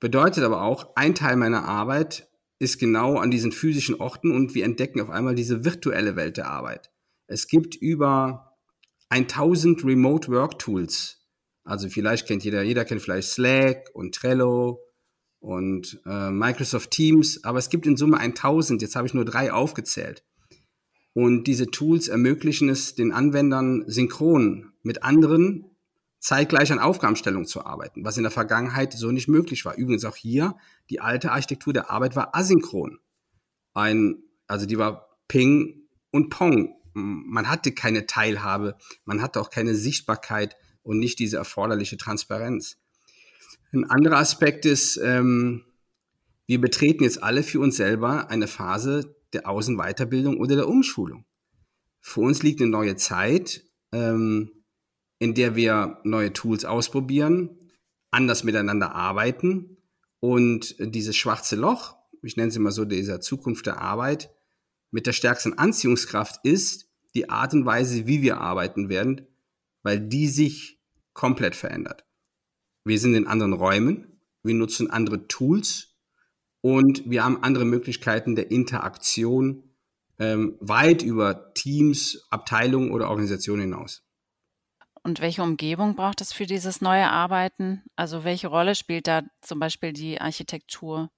Bedeutet 0.00 0.44
aber 0.44 0.60
auch, 0.60 0.94
ein 0.96 1.14
Teil 1.14 1.36
meiner 1.36 1.64
Arbeit 1.64 2.28
ist 2.58 2.78
genau 2.78 3.16
an 3.16 3.30
diesen 3.30 3.52
physischen 3.52 3.94
Orten 3.94 4.30
und 4.30 4.54
wir 4.54 4.66
entdecken 4.66 5.00
auf 5.00 5.08
einmal 5.08 5.34
diese 5.34 5.64
virtuelle 5.64 6.14
Welt 6.14 6.36
der 6.36 6.50
Arbeit. 6.50 6.92
Es 7.26 7.48
gibt 7.48 7.74
über 7.74 8.58
1000 9.08 9.82
Remote 9.82 10.30
Work 10.30 10.58
Tools. 10.58 11.26
Also 11.64 11.88
vielleicht 11.88 12.28
kennt 12.28 12.44
jeder, 12.44 12.62
jeder 12.62 12.84
kennt 12.84 13.00
vielleicht 13.00 13.28
Slack 13.28 13.88
und 13.94 14.14
Trello 14.14 14.84
und 15.40 16.02
äh, 16.04 16.30
Microsoft 16.30 16.90
Teams, 16.90 17.42
aber 17.44 17.58
es 17.58 17.70
gibt 17.70 17.86
in 17.86 17.96
Summe 17.96 18.18
1000, 18.18 18.82
jetzt 18.82 18.94
habe 18.94 19.06
ich 19.06 19.14
nur 19.14 19.24
drei 19.24 19.52
aufgezählt. 19.52 20.22
Und 21.14 21.44
diese 21.44 21.70
Tools 21.70 22.08
ermöglichen 22.08 22.68
es 22.68 22.96
den 22.96 23.12
Anwendern 23.12 23.84
synchron 23.86 24.72
mit 24.82 25.04
anderen 25.04 25.64
zeitgleich 26.18 26.72
an 26.72 26.78
Aufgabenstellungen 26.80 27.46
zu 27.46 27.64
arbeiten, 27.64 28.04
was 28.04 28.16
in 28.16 28.24
der 28.24 28.32
Vergangenheit 28.32 28.92
so 28.92 29.12
nicht 29.12 29.28
möglich 29.28 29.64
war. 29.64 29.76
Übrigens 29.76 30.04
auch 30.04 30.16
hier, 30.16 30.56
die 30.90 31.00
alte 31.00 31.30
Architektur 31.30 31.72
der 31.72 31.90
Arbeit 31.90 32.16
war 32.16 32.34
asynchron. 32.34 32.98
Ein, 33.74 34.22
also 34.46 34.66
die 34.66 34.78
war 34.78 35.18
Ping 35.28 35.86
und 36.10 36.30
Pong. 36.30 36.74
Man 36.94 37.48
hatte 37.48 37.72
keine 37.72 38.06
Teilhabe, 38.06 38.76
man 39.04 39.22
hatte 39.22 39.40
auch 39.40 39.50
keine 39.50 39.74
Sichtbarkeit 39.74 40.56
und 40.82 40.98
nicht 40.98 41.18
diese 41.18 41.36
erforderliche 41.36 41.96
Transparenz. 41.96 42.78
Ein 43.72 43.84
anderer 43.90 44.18
Aspekt 44.18 44.66
ist, 44.66 44.96
ähm, 44.96 45.64
wir 46.46 46.60
betreten 46.60 47.04
jetzt 47.04 47.22
alle 47.22 47.42
für 47.42 47.60
uns 47.60 47.76
selber 47.76 48.30
eine 48.30 48.46
Phase 48.46 49.14
der 49.34 49.48
Außenweiterbildung 49.48 50.38
oder 50.38 50.56
der 50.56 50.68
Umschulung. 50.68 51.24
Vor 52.00 52.24
uns 52.24 52.42
liegt 52.42 52.60
eine 52.60 52.70
neue 52.70 52.96
Zeit, 52.96 53.64
ähm, 53.92 54.50
in 55.18 55.34
der 55.34 55.56
wir 55.56 55.98
neue 56.04 56.32
Tools 56.32 56.64
ausprobieren, 56.64 57.58
anders 58.10 58.44
miteinander 58.44 58.94
arbeiten 58.94 59.78
und 60.20 60.76
dieses 60.78 61.16
schwarze 61.16 61.56
Loch, 61.56 61.96
ich 62.22 62.36
nenne 62.36 62.48
es 62.48 62.56
immer 62.56 62.72
so, 62.72 62.84
dieser 62.84 63.20
Zukunft 63.20 63.66
der 63.66 63.80
Arbeit, 63.80 64.30
mit 64.90 65.06
der 65.06 65.12
stärksten 65.12 65.58
Anziehungskraft 65.58 66.44
ist 66.44 66.88
die 67.14 67.28
Art 67.28 67.52
und 67.52 67.66
Weise, 67.66 68.06
wie 68.06 68.22
wir 68.22 68.38
arbeiten 68.40 68.88
werden, 68.88 69.26
weil 69.82 70.00
die 70.00 70.28
sich 70.28 70.80
komplett 71.12 71.56
verändert. 71.56 72.04
Wir 72.84 72.98
sind 72.98 73.14
in 73.14 73.26
anderen 73.26 73.52
Räumen, 73.52 74.20
wir 74.42 74.54
nutzen 74.54 74.90
andere 74.90 75.26
Tools 75.26 75.93
und 76.64 77.02
wir 77.10 77.22
haben 77.22 77.42
andere 77.42 77.66
Möglichkeiten 77.66 78.36
der 78.36 78.50
Interaktion 78.50 79.64
ähm, 80.18 80.56
weit 80.60 81.02
über 81.02 81.52
Teams, 81.52 82.26
Abteilungen 82.30 82.90
oder 82.90 83.10
Organisationen 83.10 83.64
hinaus. 83.64 84.02
Und 85.02 85.20
welche 85.20 85.42
Umgebung 85.42 85.94
braucht 85.94 86.22
es 86.22 86.32
für 86.32 86.46
dieses 86.46 86.80
neue 86.80 87.10
Arbeiten? 87.10 87.82
Also 87.96 88.24
welche 88.24 88.48
Rolle 88.48 88.74
spielt 88.76 89.06
da 89.06 89.24
zum 89.42 89.58
Beispiel 89.58 89.92
die 89.92 90.18
Architektur? 90.22 91.10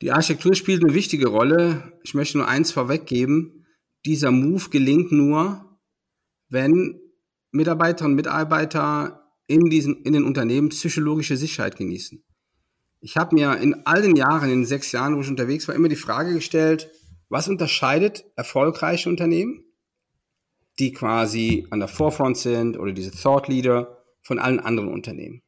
Die 0.00 0.12
Architektur 0.12 0.54
spielt 0.54 0.82
eine 0.82 0.94
wichtige 0.94 1.28
Rolle. 1.28 1.92
Ich 2.02 2.14
möchte 2.14 2.38
nur 2.38 2.48
eins 2.48 2.72
vorweggeben. 2.72 3.66
Dieser 4.06 4.30
Move 4.30 4.70
gelingt 4.70 5.12
nur, 5.12 5.78
wenn 6.48 6.98
Mitarbeiterinnen 7.50 8.12
und 8.12 8.16
Mitarbeiter 8.16 9.30
in, 9.46 9.68
diesen, 9.68 10.04
in 10.04 10.14
den 10.14 10.24
Unternehmen 10.24 10.70
psychologische 10.70 11.36
Sicherheit 11.36 11.76
genießen. 11.76 12.24
Ich 13.00 13.16
habe 13.16 13.34
mir 13.34 13.56
in 13.56 13.86
all 13.86 14.02
den 14.02 14.16
Jahren, 14.16 14.50
in 14.50 14.60
den 14.60 14.66
sechs 14.66 14.92
Jahren, 14.92 15.16
wo 15.16 15.20
ich 15.20 15.28
unterwegs 15.28 15.66
war, 15.66 15.74
immer 15.74 15.88
die 15.88 15.96
Frage 15.96 16.34
gestellt, 16.34 16.90
was 17.28 17.48
unterscheidet 17.48 18.24
erfolgreiche 18.36 19.08
Unternehmen, 19.08 19.64
die 20.78 20.92
quasi 20.92 21.66
an 21.70 21.78
der 21.78 21.88
Forefront 21.88 22.36
sind 22.36 22.78
oder 22.78 22.92
diese 22.92 23.10
Thought 23.10 23.48
Leader 23.48 24.04
von 24.22 24.38
allen 24.38 24.60
anderen 24.60 24.92
Unternehmen? 24.92 25.42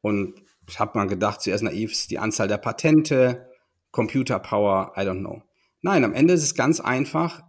Und 0.00 0.42
ich 0.68 0.78
habe 0.78 0.98
mal 0.98 1.06
gedacht, 1.06 1.42
zuerst 1.42 1.62
naiv 1.62 1.92
ist 1.92 2.10
die 2.10 2.18
Anzahl 2.18 2.48
der 2.48 2.58
Patente, 2.58 3.48
Computer 3.90 4.38
Power, 4.38 4.92
I 4.96 5.00
don't 5.00 5.20
know. 5.20 5.42
Nein, 5.82 6.04
am 6.04 6.14
Ende 6.14 6.34
ist 6.34 6.42
es 6.42 6.54
ganz 6.54 6.80
einfach, 6.80 7.42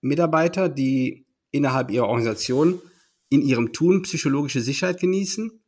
Mitarbeiter, 0.00 0.68
die 0.68 1.26
innerhalb 1.50 1.90
ihrer 1.90 2.08
Organisation 2.08 2.80
in 3.28 3.42
ihrem 3.42 3.72
Tun 3.72 4.02
psychologische 4.02 4.60
Sicherheit 4.60 5.00
genießen, 5.00 5.59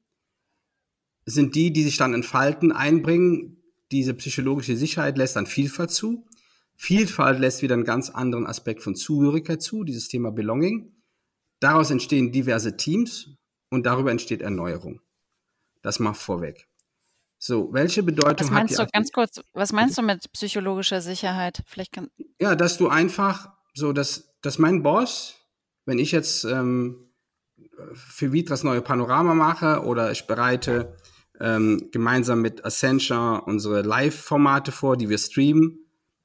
sind 1.24 1.54
die, 1.54 1.72
die 1.72 1.82
sich 1.82 1.96
dann 1.96 2.14
entfalten, 2.14 2.72
einbringen. 2.72 3.62
Diese 3.90 4.14
psychologische 4.14 4.76
Sicherheit 4.76 5.18
lässt 5.18 5.36
dann 5.36 5.46
Vielfalt 5.46 5.90
zu. 5.90 6.26
Vielfalt 6.76 7.38
lässt 7.38 7.62
wieder 7.62 7.74
einen 7.74 7.84
ganz 7.84 8.10
anderen 8.10 8.46
Aspekt 8.46 8.82
von 8.82 8.96
Zugehörigkeit 8.96 9.62
zu, 9.62 9.84
dieses 9.84 10.08
Thema 10.08 10.32
Belonging. 10.32 10.92
Daraus 11.60 11.90
entstehen 11.90 12.32
diverse 12.32 12.76
Teams 12.76 13.36
und 13.70 13.86
darüber 13.86 14.10
entsteht 14.10 14.42
Erneuerung. 14.42 15.00
Das 15.82 16.00
mal 16.00 16.14
vorweg. 16.14 16.68
So, 17.38 17.72
welche 17.72 18.02
Bedeutung 18.02 18.46
was 18.46 18.50
meinst 18.52 18.78
hat 18.78 18.88
die 18.88 18.92
du, 18.92 18.98
ganz 18.98 19.12
kurz, 19.12 19.40
was 19.52 19.72
meinst 19.72 19.98
du 19.98 20.02
mit 20.02 20.32
psychologischer 20.32 21.00
Sicherheit? 21.00 21.62
Vielleicht 21.66 21.92
kann 21.92 22.08
ja, 22.40 22.54
dass 22.54 22.78
du 22.78 22.88
einfach 22.88 23.52
so, 23.74 23.92
dass, 23.92 24.32
dass 24.42 24.58
mein 24.58 24.82
Boss, 24.82 25.36
wenn 25.84 25.98
ich 25.98 26.12
jetzt 26.12 26.44
ähm, 26.44 27.12
für 27.94 28.32
Vitras 28.32 28.64
neue 28.64 28.80
Panorama 28.80 29.34
mache 29.34 29.82
oder 29.84 30.12
ich 30.12 30.26
bereite 30.26 30.96
ähm, 31.40 31.88
gemeinsam 31.92 32.40
mit 32.40 32.64
Accenture 32.64 33.42
unsere 33.46 33.82
Live-Formate 33.82 34.72
vor, 34.72 34.96
die 34.96 35.08
wir 35.08 35.18
streamen, 35.18 35.78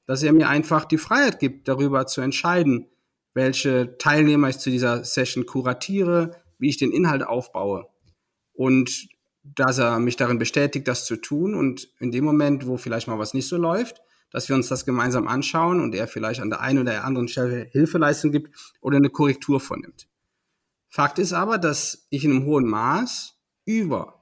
dass 0.06 0.22
er 0.22 0.32
mir 0.32 0.48
einfach 0.48 0.84
die 0.84 0.98
Freiheit 0.98 1.38
gibt, 1.38 1.68
darüber 1.68 2.06
zu 2.06 2.20
entscheiden, 2.20 2.86
welche 3.34 3.96
Teilnehmer 3.98 4.48
ich 4.48 4.58
zu 4.58 4.70
dieser 4.70 5.04
Session 5.04 5.46
kuratiere, 5.46 6.32
wie 6.58 6.68
ich 6.68 6.76
den 6.76 6.92
Inhalt 6.92 7.22
aufbaue. 7.22 7.86
Und 8.52 9.08
dass 9.42 9.78
er 9.78 9.98
mich 9.98 10.16
darin 10.16 10.38
bestätigt, 10.38 10.88
das 10.88 11.04
zu 11.04 11.16
tun 11.16 11.54
und 11.54 11.88
in 12.00 12.10
dem 12.10 12.24
Moment, 12.24 12.66
wo 12.66 12.76
vielleicht 12.76 13.08
mal 13.08 13.18
was 13.18 13.34
nicht 13.34 13.48
so 13.48 13.56
läuft, 13.56 14.02
dass 14.30 14.48
wir 14.48 14.56
uns 14.56 14.68
das 14.68 14.84
gemeinsam 14.84 15.26
anschauen 15.26 15.80
und 15.80 15.94
er 15.94 16.06
vielleicht 16.06 16.40
an 16.40 16.50
der 16.50 16.60
einen 16.60 16.80
oder 16.80 16.92
der 16.92 17.04
anderen 17.04 17.28
Stelle 17.28 17.68
Hilfeleistung 17.70 18.32
gibt 18.32 18.54
oder 18.80 18.96
eine 18.96 19.10
Korrektur 19.10 19.60
vornimmt. 19.60 20.08
Fakt 20.90 21.18
ist 21.18 21.32
aber, 21.32 21.58
dass 21.58 22.06
ich 22.10 22.24
in 22.24 22.32
einem 22.32 22.44
hohen 22.44 22.66
Maß 22.66 23.38
über 23.64 24.17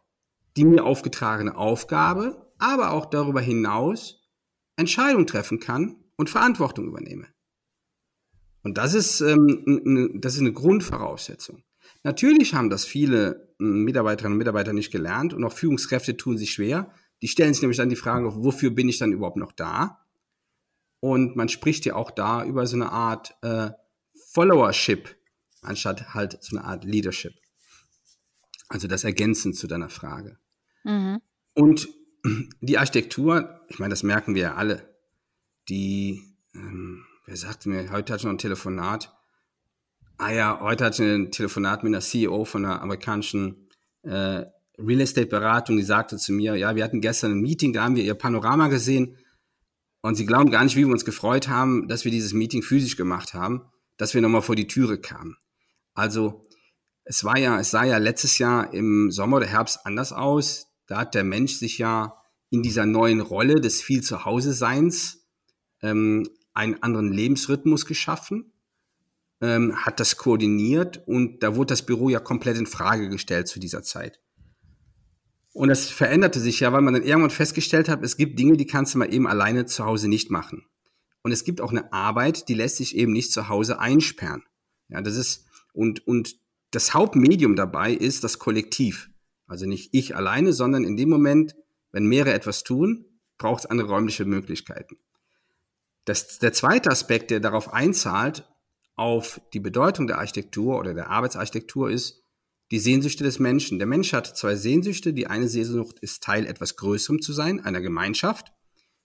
die 0.56 0.64
mir 0.64 0.84
aufgetragene 0.84 1.56
Aufgabe, 1.56 2.52
aber 2.58 2.92
auch 2.92 3.06
darüber 3.06 3.40
hinaus 3.40 4.26
Entscheidungen 4.76 5.26
treffen 5.26 5.60
kann 5.60 5.96
und 6.16 6.30
Verantwortung 6.30 6.86
übernehme. 6.86 7.26
Und 8.62 8.78
das 8.78 8.94
ist, 8.94 9.20
ähm, 9.20 10.18
das 10.20 10.34
ist 10.34 10.40
eine 10.40 10.52
Grundvoraussetzung. 10.52 11.62
Natürlich 12.02 12.54
haben 12.54 12.70
das 12.70 12.84
viele 12.84 13.54
hm, 13.58 13.84
Mitarbeiterinnen 13.84 14.34
und 14.34 14.38
Mitarbeiter 14.38 14.72
nicht 14.72 14.90
gelernt 14.90 15.34
und 15.34 15.44
auch 15.44 15.52
Führungskräfte 15.52 16.16
tun 16.16 16.38
sich 16.38 16.52
schwer. 16.52 16.90
Die 17.22 17.28
stellen 17.28 17.54
sich 17.54 17.62
nämlich 17.62 17.78
dann 17.78 17.88
die 17.88 17.96
Frage, 17.96 18.44
wofür 18.44 18.70
bin 18.70 18.88
ich 18.88 18.98
dann 18.98 19.12
überhaupt 19.12 19.36
noch 19.36 19.52
da? 19.52 20.04
Und 21.00 21.36
man 21.36 21.48
spricht 21.48 21.84
ja 21.84 21.94
auch 21.94 22.10
da 22.10 22.44
über 22.44 22.66
so 22.66 22.76
eine 22.76 22.90
Art 22.90 23.36
äh, 23.42 23.70
Followership, 24.32 25.16
anstatt 25.62 26.14
halt 26.14 26.38
so 26.42 26.56
eine 26.56 26.66
Art 26.66 26.84
Leadership. 26.84 27.34
Also 28.68 28.88
das 28.88 29.04
Ergänzen 29.04 29.54
zu 29.54 29.66
deiner 29.66 29.88
Frage. 29.88 30.38
Mhm. 30.87 31.21
Und 31.55 31.88
die 32.61 32.78
Architektur, 32.78 33.61
ich 33.69 33.78
meine, 33.78 33.90
das 33.90 34.02
merken 34.02 34.35
wir 34.35 34.43
ja 34.43 34.55
alle. 34.55 34.97
Die, 35.69 36.23
ähm, 36.55 37.05
wer 37.26 37.37
sagte 37.37 37.69
mir, 37.69 37.90
heute 37.90 38.12
hatte 38.12 38.21
ich 38.21 38.25
noch 38.25 38.33
ein 38.33 38.38
Telefonat. 38.38 39.12
Ah 40.16 40.33
ja, 40.33 40.61
heute 40.61 40.85
hatte 40.85 41.05
ich 41.05 41.11
ein 41.11 41.31
Telefonat 41.33 41.83
mit 41.83 41.90
einer 41.90 42.00
CEO 42.00 42.45
von 42.45 42.64
einer 42.64 42.81
amerikanischen 42.81 43.69
äh, 44.02 44.45
Real 44.78 45.00
Estate 45.00 45.26
Beratung, 45.26 45.76
die 45.76 45.83
sagte 45.83 46.16
zu 46.16 46.33
mir, 46.33 46.55
ja, 46.55 46.76
wir 46.76 46.85
hatten 46.85 47.00
gestern 47.00 47.33
ein 47.33 47.40
Meeting, 47.40 47.73
da 47.73 47.85
haben 47.85 47.97
wir 47.97 48.05
ihr 48.05 48.14
Panorama 48.14 48.69
gesehen 48.69 49.16
und 50.02 50.14
sie 50.14 50.26
glauben 50.26 50.50
gar 50.50 50.62
nicht, 50.64 50.76
wie 50.76 50.87
wir 50.87 50.93
uns 50.93 51.05
gefreut 51.05 51.49
haben, 51.49 51.88
dass 51.88 52.05
wir 52.05 52.12
dieses 52.12 52.33
Meeting 52.33 52.62
physisch 52.62 52.97
gemacht 52.97 53.35
haben, 53.35 53.66
dass 53.97 54.14
wir 54.14 54.21
nochmal 54.21 54.43
vor 54.43 54.55
die 54.55 54.69
Türe 54.69 54.99
kamen. 55.00 55.37
Also 55.95 56.47
es 57.05 57.25
war 57.25 57.38
ja, 57.38 57.59
es 57.59 57.71
sah 57.71 57.85
ja 57.85 57.99
letztes 57.99 58.38
Jahr 58.38 58.73
im 58.75 59.11
Sommer 59.11 59.38
oder 59.38 59.47
Herbst 59.47 59.87
anders 59.87 60.12
aus. 60.12 60.65
Da 60.87 60.99
hat 60.99 61.14
der 61.14 61.25
Mensch 61.25 61.55
sich 61.55 61.78
ja 61.78 62.23
in 62.50 62.62
dieser 62.62 62.87
neuen 62.87 63.21
Rolle 63.21 63.61
des 63.61 63.83
viel 63.83 64.02
Zuhause-Seins 64.02 65.26
ähm, 65.83 66.28
einen 66.55 66.83
anderen 66.83 67.12
Lebensrhythmus 67.12 67.87
geschaffen, 67.87 68.52
ähm, 69.40 69.85
hat 69.85 70.00
das 70.00 70.16
koordiniert 70.16 71.07
und 71.07 71.43
da 71.43 71.57
wurde 71.57 71.73
das 71.73 71.85
Büro 71.85 72.09
ja 72.09 72.21
komplett 72.21 72.57
in 72.57 72.66
Frage 72.66 73.09
gestellt 73.09 73.49
zu 73.49 73.61
dieser 73.61 73.83
Zeit. 73.83 74.21
Und 75.52 75.69
das 75.69 75.88
veränderte 75.88 76.38
sich 76.38 76.61
ja, 76.61 76.73
weil 76.73 76.83
man 76.83 76.95
dann 76.95 77.02
irgendwann 77.02 77.31
festgestellt 77.31 77.88
hat, 77.88 78.02
es 78.02 78.16
gibt 78.16 78.38
Dinge, 78.38 78.57
die 78.57 78.66
kannst 78.66 78.95
du 78.95 78.99
mal 78.99 79.12
eben 79.12 79.26
alleine 79.26 79.66
zu 79.66 79.85
Hause 79.85 80.09
nicht 80.09 80.31
machen. 80.31 80.66
Und 81.23 81.33
es 81.33 81.45
gibt 81.45 81.61
auch 81.61 81.71
eine 81.71 81.93
Arbeit, 81.93 82.49
die 82.49 82.55
lässt 82.55 82.76
sich 82.76 82.95
eben 82.95 83.12
nicht 83.12 83.33
zu 83.33 83.49
Hause 83.49 83.81
einsperren. 83.81 84.45
Ja, 84.88 85.00
das 85.00 85.16
ist, 85.16 85.47
und, 85.73 86.07
und 86.07 86.37
das 86.71 86.95
Hauptmedium 86.95 87.57
dabei 87.57 87.93
ist 87.93 88.23
das 88.23 88.38
Kollektiv. 88.38 89.11
Also 89.46 89.66
nicht 89.66 89.90
ich 89.92 90.16
alleine, 90.16 90.52
sondern 90.52 90.84
in 90.84 90.96
dem 90.96 91.08
Moment, 91.08 91.54
wenn 91.92 92.06
mehrere 92.06 92.34
etwas 92.34 92.62
tun, 92.64 93.04
braucht 93.38 93.60
es 93.60 93.66
andere 93.66 93.88
räumliche 93.88 94.24
Möglichkeiten. 94.24 94.98
Das, 96.04 96.38
der 96.38 96.52
zweite 96.52 96.90
Aspekt, 96.90 97.30
der 97.30 97.40
darauf 97.40 97.72
einzahlt, 97.72 98.48
auf 98.94 99.40
die 99.52 99.60
Bedeutung 99.60 100.06
der 100.06 100.18
Architektur 100.18 100.78
oder 100.78 100.94
der 100.94 101.10
Arbeitsarchitektur 101.10 101.90
ist 101.90 102.22
die 102.70 102.78
Sehnsüchte 102.78 103.22
des 103.22 103.38
Menschen. 103.38 103.78
Der 103.78 103.86
Mensch 103.86 104.12
hat 104.12 104.36
zwei 104.36 104.56
Sehnsüchte. 104.56 105.12
Die 105.12 105.26
eine 105.26 105.48
Sehnsucht 105.48 105.98
ist 106.00 106.22
Teil 106.22 106.46
etwas 106.46 106.76
Größerem 106.76 107.20
zu 107.20 107.32
sein, 107.32 107.60
einer 107.60 107.80
Gemeinschaft. 107.80 108.52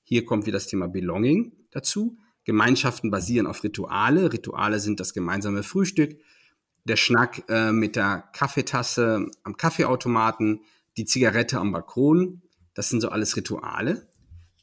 Hier 0.03 0.25
kommt 0.25 0.45
wieder 0.45 0.57
das 0.57 0.67
Thema 0.67 0.87
Belonging 0.87 1.53
dazu. 1.71 2.17
Gemeinschaften 2.43 3.11
basieren 3.11 3.45
auf 3.45 3.63
Rituale. 3.63 4.33
Rituale 4.33 4.79
sind 4.79 4.99
das 4.99 5.13
gemeinsame 5.13 5.61
Frühstück, 5.61 6.19
der 6.85 6.95
Schnack 6.95 7.43
äh, 7.49 7.71
mit 7.71 7.95
der 7.95 8.23
Kaffeetasse 8.33 9.27
am 9.43 9.57
Kaffeeautomaten, 9.57 10.61
die 10.97 11.05
Zigarette 11.05 11.59
am 11.59 11.71
Balkon. 11.71 12.41
Das 12.73 12.89
sind 12.89 13.01
so 13.01 13.09
alles 13.09 13.35
Rituale. 13.35 14.07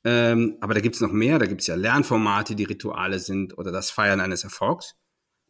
Ähm, 0.04 0.56
aber 0.60 0.74
da 0.74 0.80
gibt's 0.80 1.00
noch 1.00 1.12
mehr. 1.12 1.38
Da 1.38 1.46
gibt's 1.46 1.66
ja 1.66 1.74
Lernformate, 1.74 2.54
die 2.54 2.64
Rituale 2.64 3.18
sind 3.18 3.56
oder 3.58 3.72
das 3.72 3.90
Feiern 3.90 4.20
eines 4.20 4.44
Erfolgs. 4.44 4.96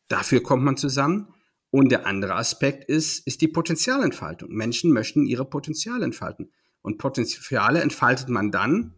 Dafür 0.09 0.43
kommt 0.43 0.65
man 0.65 0.77
zusammen. 0.77 1.29
Und 1.71 1.91
der 1.91 2.07
andere 2.07 2.35
Aspekt 2.35 2.85
ist, 2.85 3.27
ist 3.27 3.43
die 3.43 3.49
Potenzialentfaltung. 3.49 4.51
Menschen 4.51 4.93
möchten 4.93 5.27
ihre 5.27 5.45
Potenziale 5.45 6.05
entfalten. 6.05 6.51
Und 6.81 6.97
Potenziale 6.97 7.83
entfaltet 7.83 8.31
man 8.31 8.51
dann, 8.51 8.95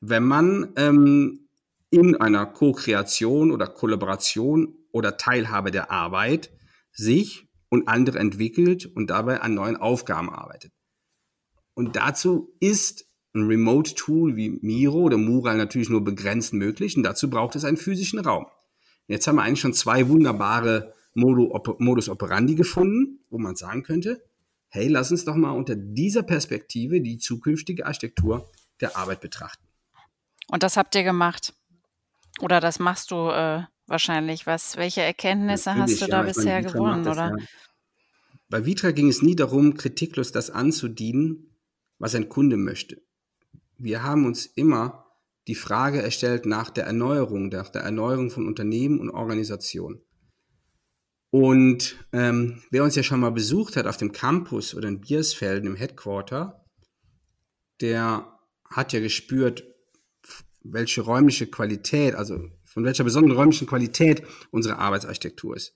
wenn 0.00 0.24
man 0.24 0.72
ähm, 0.76 1.48
in 1.90 2.16
einer 2.16 2.46
Co-Kreation 2.46 3.50
oder 3.50 3.66
Kollaboration 3.66 4.74
oder 4.92 5.16
Teilhabe 5.16 5.70
der 5.70 5.90
Arbeit 5.90 6.50
sich 6.92 7.48
und 7.68 7.88
andere 7.88 8.18
entwickelt 8.18 8.86
und 8.86 9.08
dabei 9.08 9.40
an 9.40 9.54
neuen 9.54 9.76
Aufgaben 9.76 10.30
arbeitet. 10.30 10.72
Und 11.74 11.96
dazu 11.96 12.54
ist 12.60 13.06
ein 13.32 13.46
Remote-Tool 13.46 14.36
wie 14.36 14.58
Miro 14.60 14.98
oder 15.02 15.16
Mural 15.16 15.56
natürlich 15.56 15.88
nur 15.88 16.02
begrenzt 16.02 16.52
möglich 16.52 16.96
und 16.96 17.04
dazu 17.04 17.30
braucht 17.30 17.54
es 17.54 17.64
einen 17.64 17.76
physischen 17.76 18.18
Raum. 18.18 18.46
Jetzt 19.06 19.26
haben 19.26 19.36
wir 19.36 19.42
eigentlich 19.42 19.60
schon 19.60 19.74
zwei 19.74 20.08
wunderbare 20.08 20.92
Modus 21.14 22.08
operandi 22.08 22.54
gefunden, 22.54 23.20
wo 23.30 23.38
man 23.38 23.56
sagen 23.56 23.82
könnte, 23.82 24.22
hey, 24.68 24.88
lass 24.88 25.10
uns 25.10 25.24
doch 25.24 25.34
mal 25.34 25.50
unter 25.50 25.74
dieser 25.74 26.22
Perspektive 26.22 27.00
die 27.00 27.18
zukünftige 27.18 27.86
Architektur 27.86 28.50
der 28.80 28.96
Arbeit 28.96 29.20
betrachten. 29.20 29.64
Und 30.48 30.62
das 30.62 30.76
habt 30.76 30.94
ihr 30.94 31.02
gemacht? 31.02 31.54
Oder 32.40 32.60
das 32.60 32.78
machst 32.78 33.10
du 33.10 33.30
äh, 33.30 33.62
wahrscheinlich. 33.90 34.46
Was, 34.46 34.76
welche 34.76 35.02
Erkenntnisse 35.02 35.70
Natürlich, 35.70 36.00
hast 36.00 36.02
du 36.02 36.10
da 36.10 36.22
bisher 36.22 36.62
meine, 36.62 36.72
gewonnen, 36.72 37.04
das, 37.04 37.16
oder? 37.16 37.36
Ja. 37.38 37.46
Bei 38.48 38.64
Vitra 38.64 38.90
ging 38.90 39.08
es 39.08 39.22
nie 39.22 39.36
darum, 39.36 39.74
kritiklos 39.74 40.32
das 40.32 40.50
anzudienen, 40.50 41.56
was 41.98 42.14
ein 42.14 42.28
Kunde 42.28 42.56
möchte. 42.56 43.02
Wir 43.78 44.02
haben 44.02 44.26
uns 44.26 44.46
immer 44.46 45.06
die 45.46 45.54
Frage 45.54 46.02
erstellt 46.02 46.46
nach 46.46 46.70
der 46.70 46.84
Erneuerung, 46.84 47.48
nach 47.48 47.68
der 47.68 47.82
Erneuerung 47.82 48.30
von 48.30 48.46
Unternehmen 48.46 49.00
und 49.00 49.10
Organisationen. 49.10 50.02
Und 51.30 51.96
ähm, 52.12 52.62
wer 52.70 52.82
uns 52.82 52.96
ja 52.96 53.02
schon 53.02 53.20
mal 53.20 53.30
besucht 53.30 53.76
hat 53.76 53.86
auf 53.86 53.96
dem 53.96 54.12
Campus 54.12 54.74
oder 54.74 54.88
in 54.88 55.00
Biersfelden 55.00 55.68
im 55.68 55.76
Headquarter, 55.76 56.64
der 57.80 58.38
hat 58.68 58.92
ja 58.92 59.00
gespürt, 59.00 59.64
welche 60.62 61.02
räumliche 61.02 61.46
Qualität, 61.46 62.14
also 62.14 62.50
von 62.72 62.84
welcher 62.84 63.04
besonderen 63.04 63.36
räumlichen 63.36 63.66
Qualität 63.66 64.22
unsere 64.50 64.78
Arbeitsarchitektur 64.78 65.56
ist. 65.56 65.74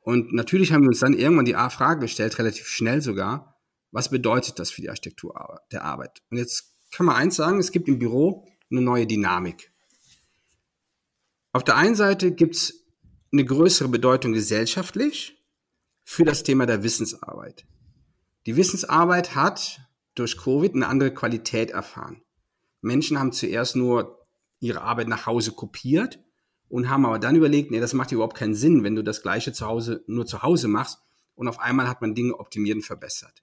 Und 0.00 0.32
natürlich 0.32 0.72
haben 0.72 0.82
wir 0.82 0.88
uns 0.88 1.00
dann 1.00 1.14
irgendwann 1.14 1.46
die 1.46 1.54
Frage 1.54 2.00
gestellt, 2.00 2.38
relativ 2.38 2.66
schnell 2.66 3.00
sogar, 3.00 3.58
was 3.90 4.10
bedeutet 4.10 4.58
das 4.58 4.70
für 4.70 4.82
die 4.82 4.90
Architektur 4.90 5.60
der 5.72 5.84
Arbeit? 5.84 6.22
Und 6.30 6.36
jetzt 6.36 6.74
kann 6.92 7.06
man 7.06 7.16
eins 7.16 7.36
sagen, 7.36 7.58
es 7.58 7.72
gibt 7.72 7.88
im 7.88 7.98
Büro 7.98 8.46
eine 8.70 8.82
neue 8.82 9.06
Dynamik. 9.06 9.72
Auf 11.52 11.64
der 11.64 11.76
einen 11.76 11.94
Seite 11.94 12.32
gibt 12.32 12.54
es 12.54 12.86
eine 13.32 13.44
größere 13.44 13.88
Bedeutung 13.88 14.32
gesellschaftlich 14.32 15.42
für 16.04 16.24
das 16.24 16.42
Thema 16.42 16.66
der 16.66 16.82
Wissensarbeit. 16.82 17.66
Die 18.46 18.56
Wissensarbeit 18.56 19.34
hat 19.34 19.80
durch 20.14 20.36
Covid 20.36 20.74
eine 20.74 20.86
andere 20.88 21.12
Qualität 21.12 21.70
erfahren. 21.70 22.22
Menschen 22.80 23.18
haben 23.18 23.32
zuerst 23.32 23.76
nur 23.76 24.17
ihre 24.60 24.82
Arbeit 24.82 25.08
nach 25.08 25.26
Hause 25.26 25.52
kopiert 25.52 26.18
und 26.68 26.88
haben 26.88 27.06
aber 27.06 27.18
dann 27.18 27.36
überlegt, 27.36 27.70
nee, 27.70 27.80
das 27.80 27.94
macht 27.94 28.12
überhaupt 28.12 28.36
keinen 28.36 28.54
Sinn, 28.54 28.84
wenn 28.84 28.94
du 28.94 29.02
das 29.02 29.22
gleiche 29.22 29.52
zu 29.52 29.66
Hause 29.66 30.04
nur 30.06 30.26
zu 30.26 30.42
Hause 30.42 30.68
machst 30.68 30.98
und 31.34 31.48
auf 31.48 31.60
einmal 31.60 31.88
hat 31.88 32.00
man 32.00 32.14
Dinge 32.14 32.38
optimiert 32.38 32.76
und 32.76 32.82
verbessert. 32.82 33.42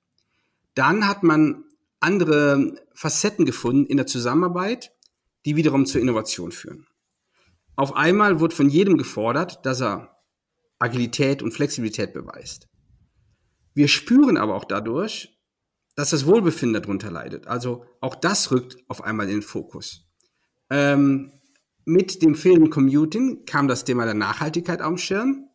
Dann 0.73 1.07
hat 1.07 1.23
man 1.23 1.63
andere 1.99 2.75
Facetten 2.93 3.45
gefunden 3.45 3.85
in 3.85 3.97
der 3.97 4.05
Zusammenarbeit, 4.05 4.91
die 5.45 5.55
wiederum 5.55 5.85
zur 5.85 6.01
Innovation 6.01 6.51
führen. 6.51 6.87
Auf 7.75 7.95
einmal 7.95 8.39
wird 8.39 8.53
von 8.53 8.69
jedem 8.69 8.97
gefordert, 8.97 9.65
dass 9.65 9.81
er 9.81 10.15
Agilität 10.79 11.41
und 11.41 11.51
Flexibilität 11.51 12.13
beweist. 12.13 12.67
Wir 13.73 13.87
spüren 13.87 14.37
aber 14.37 14.55
auch 14.55 14.65
dadurch, 14.65 15.37
dass 15.95 16.09
das 16.09 16.25
Wohlbefinden 16.25 16.81
darunter 16.81 17.11
leidet. 17.11 17.47
Also 17.47 17.85
auch 18.01 18.15
das 18.15 18.51
rückt 18.51 18.77
auf 18.87 19.03
einmal 19.03 19.27
in 19.27 19.35
den 19.35 19.41
Fokus. 19.41 20.04
Ähm, 20.69 21.31
mit 21.85 22.21
dem 22.23 22.35
fehlenden 22.35 22.71
Commuting 22.71 23.45
kam 23.45 23.67
das 23.67 23.85
Thema 23.85 24.05
der 24.05 24.15
Nachhaltigkeit 24.15 24.81
den 24.81 24.97
Schirm. 24.97 25.49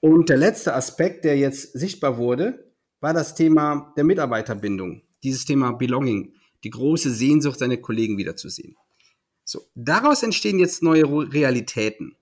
Und 0.00 0.28
der 0.28 0.36
letzte 0.36 0.74
Aspekt, 0.74 1.24
der 1.24 1.38
jetzt 1.38 1.72
sichtbar 1.72 2.18
wurde, 2.18 2.72
war 3.00 3.14
das 3.14 3.34
Thema 3.34 3.92
der 3.96 4.04
Mitarbeiterbindung. 4.04 5.02
Dieses 5.22 5.46
Thema 5.46 5.72
Belonging, 5.72 6.34
die 6.62 6.70
große 6.70 7.10
Sehnsucht, 7.10 7.58
seine 7.58 7.78
Kollegen 7.78 8.18
wiederzusehen. 8.18 8.76
So, 9.44 9.62
daraus 9.74 10.22
entstehen 10.22 10.58
jetzt 10.58 10.82
neue 10.82 11.04
Realitäten. 11.32 12.16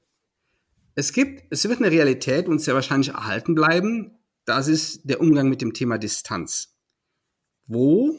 Es 0.95 1.12
gibt, 1.12 1.45
es 1.50 1.69
wird 1.69 1.81
eine 1.81 1.91
Realität 1.91 2.49
uns 2.49 2.64
sehr 2.64 2.75
wahrscheinlich 2.75 3.11
erhalten 3.11 3.55
bleiben. 3.55 4.19
Das 4.45 4.69
ist 4.69 5.09
der 5.09 5.21
Umgang 5.21 5.49
mit 5.49 5.62
dem 5.62 5.73
Thema 5.73 5.99
Distanz. 5.99 6.76
Wo, 7.67 8.19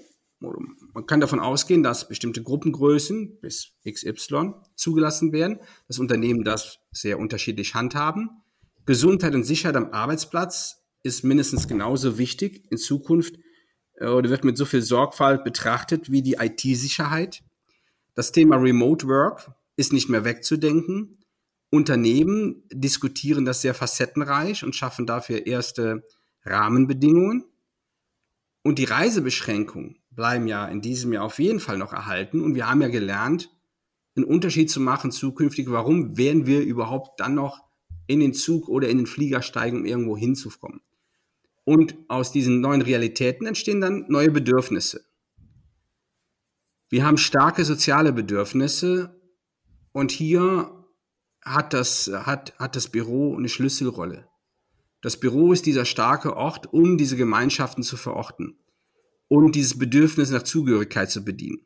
man 0.94 1.06
kann 1.06 1.20
davon 1.20 1.40
ausgehen, 1.40 1.84
dass 1.84 2.08
bestimmte 2.08 2.44
Gruppengrößen 2.44 3.40
bis 3.40 3.74
XY 3.90 4.54
zugelassen 4.76 5.32
werden, 5.32 5.60
das 5.88 6.00
Unternehmen 6.00 6.44
das 6.44 6.80
sehr 6.92 7.20
unterschiedlich 7.20 7.76
handhaben. 7.76 8.30
Gesundheit 8.86 9.34
und 9.36 9.44
Sicherheit 9.44 9.76
am 9.76 9.92
Arbeitsplatz 9.92 10.84
ist 11.04 11.24
mindestens 11.24 11.68
genauso 11.68 12.18
wichtig 12.18 12.66
in 12.70 12.78
Zukunft 12.78 13.36
äh, 13.96 14.08
oder 14.08 14.30
wird 14.30 14.44
mit 14.44 14.58
so 14.58 14.66
viel 14.66 14.82
Sorgfalt 14.82 15.44
betrachtet 15.44 16.12
wie 16.12 16.22
die 16.22 16.38
IT-Sicherheit. 16.40 17.44
Das 18.14 18.32
Thema 18.32 18.58
Remote 18.58 19.08
Work 19.08 19.52
ist 19.76 19.94
nicht 19.94 20.10
mehr 20.10 20.26
wegzudenken. 20.26 21.20
Unternehmen 21.70 22.64
diskutieren 22.72 23.46
das 23.46 23.62
sehr 23.62 23.74
facettenreich 23.74 24.64
und 24.64 24.76
schaffen 24.76 25.08
dafür 25.08 25.48
erste 25.48 26.04
Rahmenbedingungen. 26.44 27.46
Und 28.62 28.80
die 28.80 28.86
Reisebeschränkungen 28.86 30.03
bleiben 30.16 30.48
ja 30.48 30.68
in 30.68 30.82
diesem 30.82 31.14
Jahr 31.14 31.26
auf 31.26 31.40
jeden 31.40 31.60
Fall 31.60 31.78
noch 31.78 31.94
erhalten. 31.94 32.42
Und 32.42 32.56
wir 32.56 32.70
haben 32.70 32.82
ja 32.82 32.88
gelernt, 32.88 33.50
einen 34.16 34.26
Unterschied 34.26 34.70
zu 34.70 34.80
machen 34.80 35.12
zukünftig. 35.12 35.70
Warum 35.70 36.18
werden 36.18 36.46
wir 36.46 36.62
überhaupt 36.62 37.20
dann 37.20 37.36
noch 37.36 37.64
in 38.08 38.20
den 38.20 38.34
Zug 38.34 38.70
oder 38.70 38.90
in 38.90 38.98
den 38.98 39.08
Flieger 39.08 39.42
steigen, 39.42 39.78
um 39.78 39.86
irgendwo 39.86 40.18
hinzukommen? 40.18 40.82
Und 41.66 41.96
aus 42.10 42.32
diesen 42.32 42.62
neuen 42.62 42.82
Realitäten 42.82 43.48
entstehen 43.48 43.82
dann 43.82 44.06
neue 44.10 44.32
Bedürfnisse. 44.32 45.06
Wir 46.90 47.06
haben 47.06 47.18
starke 47.18 47.66
soziale 47.66 48.14
Bedürfnisse 48.14 49.20
und 49.94 50.12
hier 50.12 50.86
hat 51.42 51.74
das, 51.74 52.12
hat, 52.14 52.54
hat 52.60 52.76
das 52.76 52.90
Büro 52.90 53.36
eine 53.36 53.50
Schlüsselrolle. 53.50 54.28
Das 55.02 55.20
Büro 55.20 55.54
ist 55.54 55.66
dieser 55.66 55.86
starke 55.86 56.36
Ort, 56.36 56.72
um 56.72 56.98
diese 56.98 57.18
Gemeinschaften 57.18 57.84
zu 57.84 57.98
verorten 57.98 58.58
und 59.42 59.56
dieses 59.56 59.78
Bedürfnis 59.78 60.30
nach 60.30 60.44
Zugehörigkeit 60.44 61.10
zu 61.10 61.26
bedienen. 61.26 61.66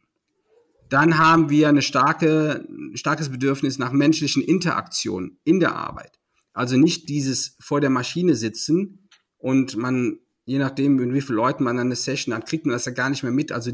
Dann 0.89 1.17
haben 1.17 1.50
wir 1.50 1.67
eine 1.67 1.81
starke, 1.81 2.65
ein 2.69 2.95
starkes 2.95 3.29
Bedürfnis 3.29 3.77
nach 3.77 3.91
menschlichen 3.91 4.41
Interaktionen 4.41 5.38
in 5.43 5.59
der 5.59 5.75
Arbeit. 5.75 6.17
Also 6.53 6.77
nicht 6.77 7.09
dieses 7.09 7.57
vor 7.59 7.81
der 7.81 7.89
Maschine 7.89 8.36
sitzen 8.36 9.09
und 9.38 9.75
man, 9.75 10.19
je 10.45 10.59
nachdem, 10.59 10.95
mit 10.95 11.13
wie 11.13 11.21
vielen 11.21 11.36
Leuten 11.36 11.65
man 11.65 11.77
eine 11.77 11.97
Session 11.97 12.33
hat, 12.33 12.47
kriegt 12.47 12.65
man 12.65 12.71
das 12.71 12.86
ja 12.86 12.93
gar 12.93 13.09
nicht 13.09 13.24
mehr 13.24 13.33
mit. 13.33 13.51
Also 13.51 13.71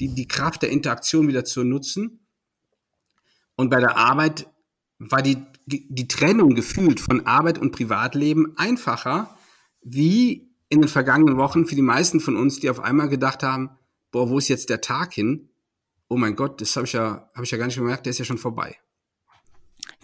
die, 0.00 0.08
die 0.08 0.26
Kraft 0.26 0.62
der 0.62 0.70
Interaktion 0.70 1.28
wieder 1.28 1.44
zu 1.44 1.62
nutzen. 1.62 2.26
Und 3.54 3.70
bei 3.70 3.78
der 3.78 3.96
Arbeit 3.96 4.48
war 4.98 5.22
die, 5.22 5.38
die 5.66 6.08
Trennung 6.08 6.56
gefühlt 6.56 6.98
von 6.98 7.24
Arbeit 7.24 7.58
und 7.58 7.70
Privatleben 7.70 8.54
einfacher, 8.56 9.38
wie 9.80 10.51
in 10.72 10.80
den 10.80 10.88
vergangenen 10.88 11.36
Wochen 11.36 11.66
für 11.66 11.74
die 11.74 11.82
meisten 11.82 12.18
von 12.18 12.34
uns, 12.34 12.58
die 12.58 12.70
auf 12.70 12.80
einmal 12.80 13.10
gedacht 13.10 13.42
haben, 13.42 13.76
boah, 14.10 14.30
wo 14.30 14.38
ist 14.38 14.48
jetzt 14.48 14.70
der 14.70 14.80
Tag 14.80 15.12
hin? 15.12 15.50
Oh 16.08 16.16
mein 16.16 16.34
Gott, 16.34 16.62
das 16.62 16.76
habe 16.76 16.86
ich 16.86 16.94
ja, 16.94 17.28
habe 17.34 17.44
ich 17.44 17.50
ja 17.50 17.58
gar 17.58 17.66
nicht 17.66 17.76
gemerkt, 17.76 18.06
der 18.06 18.10
ist 18.12 18.18
ja 18.18 18.24
schon 18.24 18.38
vorbei. 18.38 18.78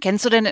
Kennst 0.03 0.27
du 0.27 0.29
denn 0.29 0.51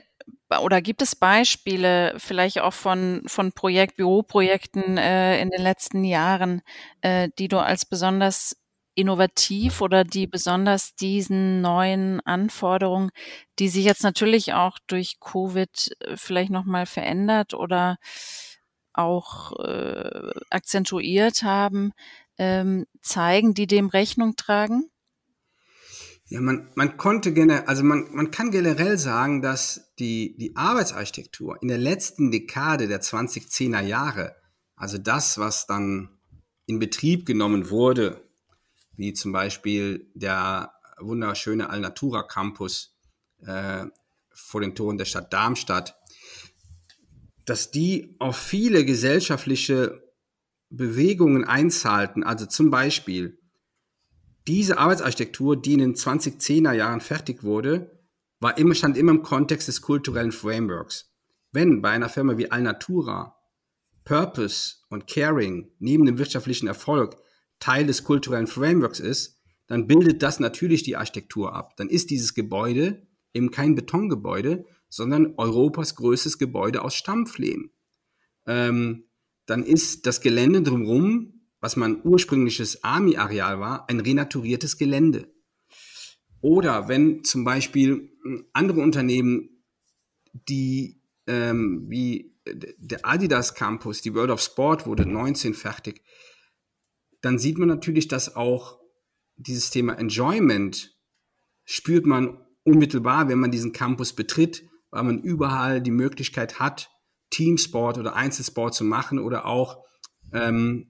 oder 0.62 0.81
gibt 0.81 1.02
es 1.02 1.16
Beispiele 1.16 2.14
vielleicht 2.16 2.61
auch 2.61 2.72
von, 2.72 3.24
von 3.26 3.52
Projekt, 3.52 3.96
Büroprojekten 3.96 4.96
äh, 4.96 5.38
in 5.38 5.50
den 5.50 5.61
letzten 5.61 6.02
Jahren, 6.02 6.62
äh, 7.02 7.29
die 7.38 7.48
du 7.48 7.59
als 7.59 7.85
besonders 7.85 8.57
innovativ 8.94 9.83
oder 9.83 10.02
die 10.05 10.26
besonders 10.26 10.94
diesen 10.94 11.61
neuen 11.61 12.20
Anforderungen, 12.20 13.11
die 13.59 13.68
sich 13.68 13.85
jetzt 13.85 14.02
natürlich 14.02 14.55
auch 14.55 14.79
durch 14.87 15.20
Covid 15.20 15.94
äh, 16.00 16.16
vielleicht 16.16 16.50
nochmal 16.50 16.87
verändert 16.87 17.52
oder 17.52 17.98
auch 18.96 19.59
äh, 19.59 20.30
akzentuiert 20.50 21.42
haben, 21.42 21.92
ähm, 22.38 22.87
zeigen, 23.00 23.54
die 23.54 23.66
dem 23.66 23.88
Rechnung 23.88 24.37
tragen? 24.37 24.90
Ja, 26.28 26.40
man, 26.40 26.68
man 26.74 26.96
konnte 26.96 27.32
generell, 27.32 27.66
also 27.66 27.85
man, 27.85 28.09
man 28.11 28.32
kann 28.32 28.50
generell 28.50 28.98
sagen, 28.98 29.42
dass 29.42 29.92
die, 30.00 30.37
die 30.38 30.56
Arbeitsarchitektur 30.56 31.62
in 31.62 31.68
der 31.68 31.78
letzten 31.78 32.32
Dekade 32.32 32.88
der 32.88 33.00
2010er 33.00 33.82
Jahre, 33.82 34.35
also 34.74 34.98
das, 34.98 35.38
was 35.38 35.66
dann 35.66 36.18
in 36.66 36.80
Betrieb 36.80 37.26
genommen 37.26 37.70
wurde, 37.70 38.28
wie 38.96 39.12
zum 39.12 39.30
Beispiel 39.30 40.11
der 40.14 40.72
wunderschöne 40.98 41.70
Alnatura 41.70 42.24
Campus 42.24 42.96
äh, 43.46 43.85
vor 44.32 44.61
den 44.61 44.74
Toren 44.74 44.98
der 44.98 45.04
Stadt 45.04 45.32
Darmstadt, 45.32 45.96
dass 47.46 47.70
die 47.70 48.16
auf 48.18 48.37
viele 48.37 48.85
gesellschaftliche 48.85 50.02
Bewegungen 50.68 51.44
einzahlten. 51.44 52.24
Also 52.24 52.46
zum 52.46 52.70
Beispiel 52.70 53.38
diese 54.46 54.78
Arbeitsarchitektur, 54.78 55.61
die 55.61 55.74
in 55.74 55.78
den 55.78 55.94
2010er 55.94 56.72
Jahren 56.72 57.00
fertig 57.00 57.42
wurde, 57.42 58.00
war 58.40 58.59
immer, 58.59 58.74
stand 58.74 58.96
immer 58.96 59.12
im 59.12 59.22
Kontext 59.22 59.68
des 59.68 59.80
kulturellen 59.80 60.32
Frameworks. 60.32 61.11
Wenn 61.52 61.80
bei 61.80 61.90
einer 61.90 62.09
Firma 62.09 62.37
wie 62.37 62.50
Alnatura 62.50 63.37
Purpose 64.04 64.76
und 64.88 65.06
Caring 65.06 65.70
neben 65.78 66.04
dem 66.06 66.18
wirtschaftlichen 66.18 66.68
Erfolg 66.68 67.16
Teil 67.59 67.87
des 67.87 68.04
kulturellen 68.04 68.46
Frameworks 68.46 69.00
ist, 69.00 69.40
dann 69.66 69.87
bildet 69.87 70.22
das 70.22 70.38
natürlich 70.38 70.82
die 70.82 70.96
Architektur 70.96 71.54
ab. 71.54 71.76
Dann 71.76 71.88
ist 71.88 72.11
dieses 72.11 72.35
Gebäude 72.35 73.06
eben 73.32 73.50
kein 73.50 73.74
Betongebäude, 73.74 74.64
sondern 74.88 75.35
Europas 75.37 75.94
größtes 75.96 76.38
Gebäude 76.38 76.83
aus 76.83 76.94
Stampflehm. 76.94 77.70
Ähm, 78.46 79.05
dann 79.46 79.62
ist 79.62 80.07
das 80.07 80.20
Gelände 80.20 80.62
drumherum, 80.62 81.49
was 81.61 81.77
mein 81.77 82.05
ursprüngliches 82.05 82.85
Army-Areal 82.85 83.61
war, 83.61 83.88
ein 83.88 84.01
renaturiertes 84.01 84.77
Gelände. 84.77 85.33
Oder 86.40 86.88
wenn 86.88 87.25
zum 87.25 87.44
Beispiel 87.44 88.12
andere 88.53 88.81
Unternehmen, 88.81 89.64
die 90.33 91.01
ähm, 91.27 91.87
wie 91.88 92.37
der 92.46 93.05
Adidas 93.05 93.55
Campus, 93.55 94.03
die 94.03 94.14
World 94.14 94.31
of 94.31 94.40
Sport 94.40 94.87
wurde 94.87 95.07
19 95.07 95.55
fertig, 95.55 96.03
dann 97.20 97.38
sieht 97.38 97.59
man 97.59 97.68
natürlich, 97.68 98.07
dass 98.09 98.37
auch 98.37 98.79
dieses 99.37 99.70
Thema 99.70 99.94
Enjoyment 99.94 100.96
spürt 101.64 102.07
man 102.07 102.38
unmittelbar, 102.62 103.29
wenn 103.29 103.38
man 103.38 103.51
diesen 103.51 103.72
Campus 103.72 104.12
betritt, 104.12 104.68
weil 104.96 105.04
man 105.04 105.22
überall 105.22 105.80
die 105.80 105.90
Möglichkeit 105.90 106.59
hat, 106.59 106.90
Teamsport 107.30 107.98
oder 107.98 108.16
Einzelsport 108.16 108.74
zu 108.74 108.85
machen 108.85 109.18
oder 109.18 109.46
auch 109.46 109.85
ähm, 110.32 110.88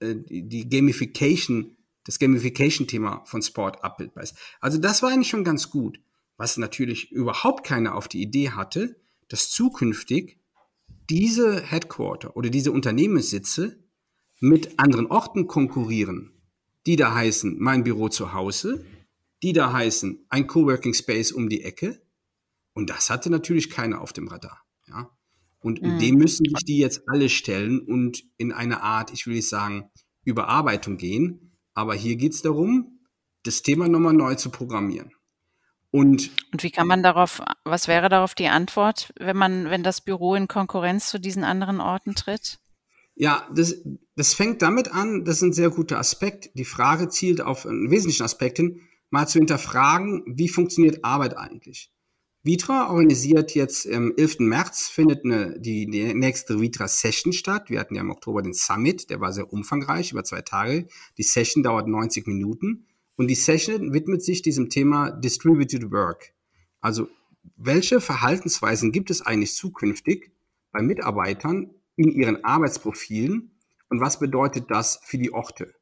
äh, 0.00 0.14
die 0.28 0.68
Gamification, 0.68 1.76
das 2.04 2.18
Gamification-Thema 2.18 3.22
von 3.24 3.42
Sport 3.42 3.82
abbildbar 3.82 4.22
ist. 4.22 4.36
Also 4.60 4.78
das 4.78 5.02
war 5.02 5.10
eigentlich 5.10 5.28
schon 5.28 5.44
ganz 5.44 5.70
gut. 5.70 6.00
Was 6.36 6.56
natürlich 6.56 7.10
überhaupt 7.10 7.64
keiner 7.66 7.94
auf 7.94 8.06
die 8.06 8.22
Idee 8.22 8.50
hatte, 8.50 8.96
dass 9.28 9.50
zukünftig 9.50 10.38
diese 11.10 11.62
Headquarter 11.62 12.36
oder 12.36 12.50
diese 12.50 12.70
Unternehmenssitze 12.70 13.82
mit 14.40 14.78
anderen 14.78 15.06
Orten 15.06 15.46
konkurrieren, 15.46 16.32
die 16.86 16.96
da 16.96 17.14
heißen 17.14 17.56
mein 17.58 17.82
Büro 17.82 18.08
zu 18.08 18.32
Hause, 18.34 18.84
die 19.42 19.52
da 19.52 19.72
heißen 19.72 20.26
ein 20.28 20.46
Coworking 20.46 20.94
Space 20.94 21.32
um 21.32 21.48
die 21.48 21.62
Ecke. 21.62 22.00
Und 22.78 22.90
das 22.90 23.10
hatte 23.10 23.28
natürlich 23.28 23.70
keiner 23.70 24.00
auf 24.00 24.12
dem 24.12 24.28
Radar. 24.28 24.62
Ja? 24.86 25.10
Und 25.58 25.82
mhm. 25.82 25.98
dem 25.98 26.14
müssen 26.14 26.44
sich 26.48 26.64
die 26.64 26.78
jetzt 26.78 27.02
alle 27.08 27.28
stellen 27.28 27.80
und 27.80 28.22
in 28.36 28.52
eine 28.52 28.84
Art, 28.84 29.12
ich 29.12 29.26
will 29.26 29.34
nicht 29.34 29.48
sagen, 29.48 29.90
Überarbeitung 30.24 30.96
gehen. 30.96 31.58
Aber 31.74 31.96
hier 31.96 32.14
geht 32.14 32.34
es 32.34 32.42
darum, 32.42 33.00
das 33.42 33.62
Thema 33.62 33.88
nochmal 33.88 34.12
neu 34.12 34.36
zu 34.36 34.50
programmieren. 34.50 35.10
Und, 35.90 36.30
und 36.52 36.62
wie 36.62 36.70
kann 36.70 36.86
man 36.86 37.02
darauf, 37.02 37.42
was 37.64 37.88
wäre 37.88 38.08
darauf 38.08 38.36
die 38.36 38.46
Antwort, 38.46 39.12
wenn 39.18 39.36
man, 39.36 39.70
wenn 39.70 39.82
das 39.82 40.00
Büro 40.00 40.36
in 40.36 40.46
Konkurrenz 40.46 41.10
zu 41.10 41.18
diesen 41.18 41.42
anderen 41.42 41.80
Orten 41.80 42.14
tritt? 42.14 42.60
Ja, 43.16 43.48
das, 43.52 43.74
das 44.14 44.34
fängt 44.34 44.62
damit 44.62 44.92
an, 44.92 45.24
das 45.24 45.38
ist 45.38 45.42
ein 45.42 45.52
sehr 45.52 45.70
guter 45.70 45.98
Aspekt. 45.98 46.50
Die 46.54 46.64
Frage 46.64 47.08
zielt 47.08 47.40
auf 47.40 47.66
einen 47.66 47.90
wesentlichen 47.90 48.22
Aspekt 48.22 48.58
hin, 48.58 48.82
mal 49.10 49.26
zu 49.26 49.40
hinterfragen, 49.40 50.22
wie 50.28 50.48
funktioniert 50.48 51.04
Arbeit 51.04 51.36
eigentlich? 51.36 51.90
Vitra 52.44 52.88
organisiert 52.90 53.54
jetzt 53.54 53.90
am 53.92 54.12
11. 54.16 54.38
März 54.40 54.88
findet 54.88 55.24
eine, 55.24 55.58
die, 55.58 55.86
die 55.86 56.14
nächste 56.14 56.60
Vitra 56.60 56.86
Session 56.86 57.32
statt. 57.32 57.68
Wir 57.68 57.80
hatten 57.80 57.96
ja 57.96 58.00
im 58.00 58.10
Oktober 58.10 58.42
den 58.42 58.54
Summit, 58.54 59.10
der 59.10 59.20
war 59.20 59.32
sehr 59.32 59.52
umfangreich, 59.52 60.12
über 60.12 60.22
zwei 60.24 60.42
Tage. 60.42 60.86
Die 61.18 61.24
Session 61.24 61.62
dauert 61.62 61.88
90 61.88 62.26
Minuten 62.26 62.86
und 63.16 63.26
die 63.28 63.34
Session 63.34 63.92
widmet 63.92 64.22
sich 64.22 64.42
diesem 64.42 64.70
Thema 64.70 65.10
Distributed 65.10 65.90
Work. 65.90 66.32
Also 66.80 67.08
welche 67.56 68.00
Verhaltensweisen 68.00 68.92
gibt 68.92 69.10
es 69.10 69.20
eigentlich 69.20 69.54
zukünftig 69.54 70.30
bei 70.70 70.80
Mitarbeitern 70.80 71.74
in 71.96 72.12
ihren 72.12 72.44
Arbeitsprofilen 72.44 73.50
und 73.88 74.00
was 74.00 74.20
bedeutet 74.20 74.70
das 74.70 75.00
für 75.02 75.18
die 75.18 75.32
Orte? 75.32 75.74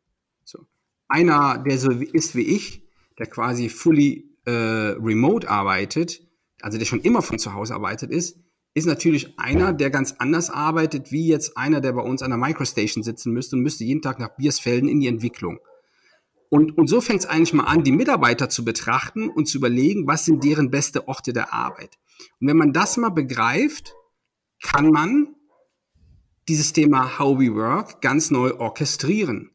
So. 0.45 0.67
Einer, 1.09 1.59
der 1.59 1.79
so 1.79 1.91
ist 1.91 2.35
wie 2.35 2.43
ich, 2.57 2.83
der 3.19 3.27
quasi 3.27 3.69
fully 3.69 4.31
äh, 4.47 4.51
remote 4.51 5.49
arbeitet, 5.51 6.26
also 6.63 6.79
der 6.79 6.85
schon 6.85 7.01
immer 7.01 7.23
von 7.23 7.39
zu 7.39 7.55
Hause 7.55 7.75
arbeitet 7.75 8.11
ist, 8.11 8.39
ist 8.75 8.87
natürlich 8.87 9.39
einer, 9.39 9.73
der 9.73 9.89
ganz 9.89 10.17
anders 10.19 10.51
arbeitet, 10.51 11.11
wie 11.11 11.29
jetzt 11.29 11.57
einer, 11.57 11.81
der 11.81 11.93
bei 11.93 12.03
uns 12.03 12.23
an 12.23 12.31
der 12.31 12.39
Microstation 12.39 13.03
sitzen 13.03 13.33
müsste 13.33 13.57
und 13.57 13.63
müsste 13.63 13.85
jeden 13.85 14.03
Tag 14.03 14.19
nach 14.19 14.37
Biersfelden 14.37 14.89
in 14.89 15.01
die 15.01 15.07
Entwicklung. 15.07 15.61
Und, 16.51 16.77
und 16.77 16.87
so 16.87 17.01
fängt 17.01 17.21
es 17.21 17.27
eigentlich 17.27 17.55
mal 17.55 17.65
an, 17.65 17.85
die 17.85 17.93
Mitarbeiter 17.93 18.49
zu 18.49 18.65
betrachten 18.65 19.29
und 19.31 19.47
zu 19.49 19.59
überlegen, 19.59 20.07
was 20.07 20.27
sind 20.27 20.45
deren 20.45 20.71
beste 20.71 21.09
Orte 21.09 21.33
der 21.33 21.53
Arbeit. 21.55 21.99
Und 22.39 22.49
wenn 22.49 22.57
man 22.57 22.73
das 22.73 22.99
mal 22.99 23.09
begreift, 23.09 23.95
kann 24.63 24.91
man 24.91 25.35
dieses 26.49 26.73
Thema 26.73 27.19
How 27.19 27.39
We 27.39 27.55
Work 27.55 28.01
ganz 28.01 28.31
neu 28.31 28.55
orchestrieren. 28.59 29.51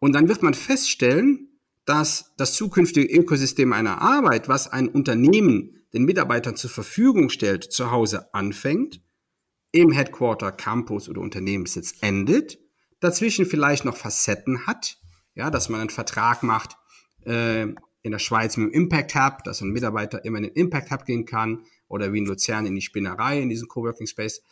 Und 0.00 0.14
dann 0.14 0.28
wird 0.28 0.42
man 0.42 0.54
feststellen, 0.54 1.58
dass 1.84 2.32
das 2.36 2.54
zukünftige 2.54 3.12
Ökosystem 3.12 3.72
einer 3.72 4.00
Arbeit, 4.00 4.48
was 4.48 4.68
ein 4.68 4.88
Unternehmen 4.88 5.79
den 5.92 6.04
Mitarbeitern 6.04 6.56
zur 6.56 6.70
Verfügung 6.70 7.30
stellt, 7.30 7.64
zu 7.64 7.90
Hause 7.90 8.32
anfängt, 8.34 9.02
im 9.72 9.92
Headquarter, 9.92 10.52
Campus 10.52 11.08
oder 11.08 11.20
Unternehmenssitz 11.20 11.94
endet, 12.00 12.58
dazwischen 13.00 13.46
vielleicht 13.46 13.84
noch 13.84 13.96
Facetten 13.96 14.66
hat, 14.66 14.98
ja, 15.34 15.50
dass 15.50 15.68
man 15.68 15.80
einen 15.80 15.90
Vertrag 15.90 16.42
macht 16.42 16.76
äh, 17.24 17.62
in 18.02 18.12
der 18.12 18.18
Schweiz 18.18 18.56
mit 18.56 18.72
dem 18.72 18.82
Impact 18.82 19.14
Hub, 19.14 19.44
dass 19.44 19.60
ein 19.60 19.70
Mitarbeiter 19.70 20.24
immer 20.24 20.38
in 20.38 20.44
den 20.44 20.52
Impact 20.54 20.90
Hub 20.90 21.04
gehen 21.04 21.26
kann 21.26 21.64
oder 21.88 22.12
wie 22.12 22.18
in 22.18 22.26
Luzern 22.26 22.66
in 22.66 22.74
die 22.74 22.80
Spinnerei, 22.80 23.40
in 23.40 23.48
diesen 23.48 23.68
Coworking 23.68 24.06
Space. 24.06 24.42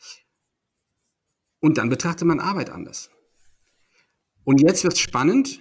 Und 1.60 1.78
dann 1.78 1.88
betrachtet 1.88 2.26
man 2.26 2.40
Arbeit 2.40 2.70
anders. 2.70 3.10
Und 4.44 4.60
jetzt 4.60 4.84
wird 4.84 4.94
es 4.94 5.00
spannend. 5.00 5.60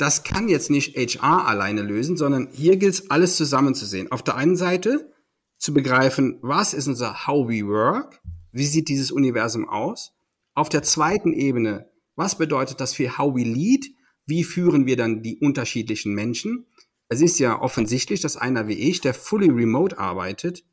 Das 0.00 0.22
kann 0.22 0.48
jetzt 0.48 0.70
nicht 0.70 0.96
HR 0.96 1.46
alleine 1.46 1.82
lösen, 1.82 2.16
sondern 2.16 2.48
hier 2.52 2.78
gilt 2.78 2.94
es, 2.94 3.10
alles 3.10 3.36
zusammenzusehen. 3.36 4.10
Auf 4.10 4.22
der 4.22 4.34
einen 4.34 4.56
Seite 4.56 5.12
zu 5.58 5.74
begreifen, 5.74 6.38
was 6.40 6.72
ist 6.72 6.88
unser 6.88 7.26
How 7.26 7.46
We 7.46 7.66
Work? 7.66 8.22
Wie 8.50 8.64
sieht 8.64 8.88
dieses 8.88 9.12
Universum 9.12 9.68
aus? 9.68 10.14
Auf 10.54 10.70
der 10.70 10.82
zweiten 10.82 11.34
Ebene, 11.34 11.90
was 12.16 12.38
bedeutet 12.38 12.80
das 12.80 12.94
für 12.94 13.18
How 13.18 13.34
We 13.36 13.42
Lead? 13.42 13.94
Wie 14.24 14.42
führen 14.42 14.86
wir 14.86 14.96
dann 14.96 15.22
die 15.22 15.36
unterschiedlichen 15.36 16.14
Menschen? 16.14 16.64
Es 17.10 17.20
ist 17.20 17.38
ja 17.38 17.60
offensichtlich, 17.60 18.22
dass 18.22 18.38
einer 18.38 18.68
wie 18.68 18.78
ich, 18.78 19.02
der 19.02 19.12
fully 19.12 19.50
remote 19.50 19.98
arbeitet, 19.98 20.64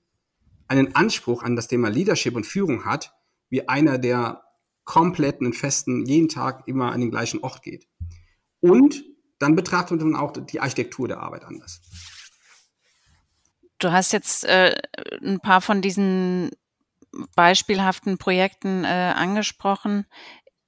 einen 0.70 0.96
Anspruch 0.96 1.44
an 1.44 1.58
das 1.58 1.68
Thema 1.68 1.90
Leadership 1.90 2.38
und 2.38 2.48
Führung 2.48 2.86
hat, 2.86 3.14
wie 3.50 3.68
einer, 3.68 3.98
der 3.98 4.44
komplett 4.86 5.42
einen 5.42 5.52
festen, 5.52 6.06
jeden 6.06 6.30
Tag 6.30 6.66
immer 6.66 6.94
an 6.94 7.02
den 7.02 7.12
gleichen 7.12 7.42
Ort 7.42 7.62
geht. 7.62 7.90
Und 8.62 9.04
dann 9.40 9.56
betrachtet 9.56 10.02
man 10.02 10.16
auch 10.16 10.34
die 10.34 10.60
Architektur 10.60 11.08
der 11.08 11.20
Arbeit 11.20 11.44
anders. 11.44 11.82
Du 13.80 13.92
hast 13.92 14.12
jetzt 14.12 14.44
äh, 14.46 14.76
ein 15.24 15.40
paar 15.40 15.62
von 15.62 15.82
diesen 15.82 16.52
beispielhaften 17.36 18.18
Projekten 18.18 18.84
äh, 18.84 18.88
angesprochen 19.16 20.06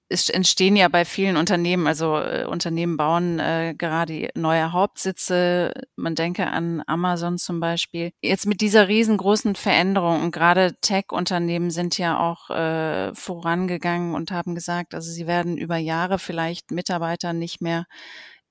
es 0.09 0.27
entstehen 0.27 0.75
ja 0.75 0.87
bei 0.87 1.05
vielen 1.05 1.37
Unternehmen, 1.37 1.85
also 1.85 2.17
äh, 2.17 2.45
Unternehmen 2.45 2.97
bauen 2.97 3.39
äh, 3.39 3.75
gerade 3.77 4.29
neue 4.33 4.73
Hauptsitze. 4.73 5.71
Man 5.95 6.15
denke 6.15 6.47
an 6.47 6.81
Amazon 6.87 7.37
zum 7.37 7.59
Beispiel. 7.59 8.11
Jetzt 8.21 8.47
mit 8.47 8.59
dieser 8.61 8.87
riesengroßen 8.87 9.55
Veränderung 9.55 10.23
und 10.23 10.31
gerade 10.31 10.75
Tech-Unternehmen 10.81 11.69
sind 11.69 11.97
ja 11.99 12.19
auch 12.19 12.49
äh, 12.49 13.13
vorangegangen 13.13 14.15
und 14.15 14.31
haben 14.31 14.55
gesagt, 14.55 14.95
also 14.95 15.11
sie 15.11 15.27
werden 15.27 15.57
über 15.57 15.77
Jahre 15.77 16.17
vielleicht 16.17 16.71
Mitarbeiter 16.71 17.33
nicht 17.33 17.61
mehr 17.61 17.85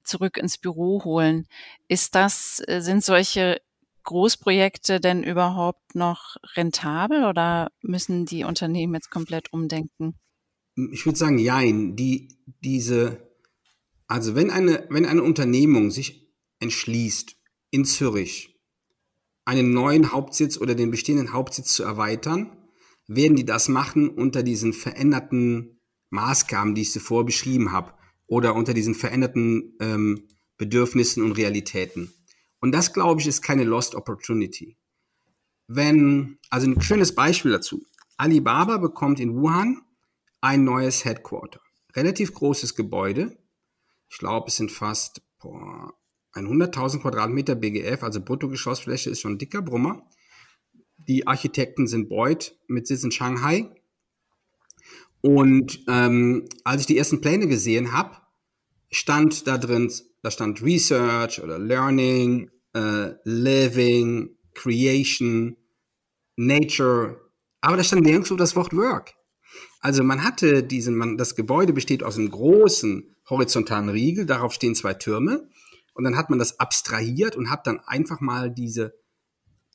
zurück 0.09 0.37
ins 0.37 0.59
Büro 0.59 1.05
holen. 1.05 1.47
Ist 1.87 2.15
das, 2.15 2.63
äh, 2.67 2.81
sind 2.81 3.05
solche 3.05 3.61
Großprojekte 4.05 5.01
denn 5.01 5.23
überhaupt 5.23 5.95
noch 5.95 6.37
rentabel 6.57 7.25
oder 7.25 7.71
müssen 7.83 8.25
die 8.25 8.45
Unternehmen 8.45 8.95
jetzt 8.95 9.11
komplett 9.11 9.53
umdenken? 9.53 10.15
ich 10.93 11.05
würde 11.07 11.19
sagen, 11.19 11.39
jein, 11.39 11.97
die, 11.97 12.29
diese, 12.63 13.33
also 14.07 14.35
wenn 14.35 14.51
eine, 14.51 14.87
wenn 14.91 15.07
eine 15.07 15.23
Unternehmung 15.23 15.91
sich 15.91 16.33
entschließt, 16.61 17.37
in 17.71 17.85
Zürich 17.85 18.59
einen 19.45 19.73
neuen 19.73 20.13
Hauptsitz 20.13 20.59
oder 20.59 20.75
den 20.75 20.91
bestehenden 20.91 21.33
Hauptsitz 21.33 21.73
zu 21.73 21.83
erweitern, 21.83 22.57
werden 23.07 23.37
die 23.37 23.45
das 23.45 23.69
machen 23.69 24.09
unter 24.09 24.43
diesen 24.43 24.73
veränderten 24.73 25.81
Maßgaben, 26.11 26.75
die 26.75 26.83
ich 26.83 26.93
zuvor 26.93 27.25
beschrieben 27.25 27.73
habe, 27.73 27.95
oder 28.29 28.55
unter 28.55 28.75
diesen 28.75 28.95
veränderten 28.95 29.77
ähm, 29.81 30.29
Bedürfnissen 30.59 31.25
und 31.25 31.33
Realitäten. 31.33 32.13
Und 32.61 32.73
das, 32.73 32.93
glaube 32.93 33.21
ich, 33.21 33.27
ist 33.27 33.43
keine 33.43 33.65
Lost 33.65 33.95
Opportunity. 33.95 34.77
Wenn, 35.67 36.39
also 36.51 36.69
ein 36.69 36.81
schönes 36.81 37.15
Beispiel 37.15 37.53
dazu. 37.53 37.85
Alibaba 38.17 38.79
bekommt 38.79 39.21
in 39.21 39.35
Wuhan 39.35 39.83
ein 40.41 40.65
neues 40.65 41.05
Headquarter. 41.05 41.61
Relativ 41.95 42.35
großes 42.35 42.75
Gebäude. 42.75 43.39
Ich 44.11 44.19
glaube, 44.19 44.49
es 44.49 44.57
sind 44.57 44.73
fast 44.73 45.23
100.000 45.41 47.01
Quadratmeter 47.01 47.55
BGF, 47.55 48.03
also 48.03 48.21
Bruttogeschossfläche 48.21 49.11
ist 49.11 49.21
schon 49.21 49.33
ein 49.33 49.39
dicker 49.39 49.63
Brummer. 49.63 50.09
Die 50.97 51.27
Architekten 51.27 51.87
sind 51.87 52.09
Beuth 52.09 52.57
mit 52.67 52.87
Sitz 52.87 53.05
in 53.05 53.13
Shanghai. 53.13 53.71
Und 55.29 55.85
ähm, 55.89 56.49
als 56.65 56.81
ich 56.81 56.87
die 56.87 56.97
ersten 56.97 57.21
Pläne 57.21 57.49
gesehen 57.49 57.93
habe, 57.93 58.17
stand 58.91 59.47
da 59.47 59.59
drin, 59.59 59.93
da 60.23 60.31
stand 60.31 60.63
Research 60.63 61.43
oder 61.43 61.59
Learning, 61.59 62.51
äh, 62.73 63.11
Living, 63.25 64.39
Creation, 64.55 65.59
Nature, 66.37 67.21
aber 67.61 67.77
da 67.77 67.85
stand 67.85 68.05
nirgendwo 68.05 68.37
das 68.37 68.57
Wort 68.57 68.75
Work. 68.75 69.17
Also 69.81 70.03
man 70.03 70.25
hatte 70.25 70.63
diesen, 70.63 70.97
man, 70.97 71.19
das 71.19 71.37
Gebäude 71.37 71.75
besteht 71.75 72.03
aus 72.03 72.17
einem 72.17 72.31
großen 72.31 73.15
horizontalen 73.29 73.91
Riegel, 73.91 74.25
darauf 74.25 74.55
stehen 74.55 74.75
zwei 74.75 74.95
Türme. 74.95 75.51
Und 75.93 76.05
dann 76.05 76.17
hat 76.17 76.31
man 76.31 76.39
das 76.39 76.59
abstrahiert 76.59 77.37
und 77.37 77.51
hat 77.51 77.67
dann 77.67 77.81
einfach 77.81 78.23
mal 78.23 78.51
diese, 78.51 78.95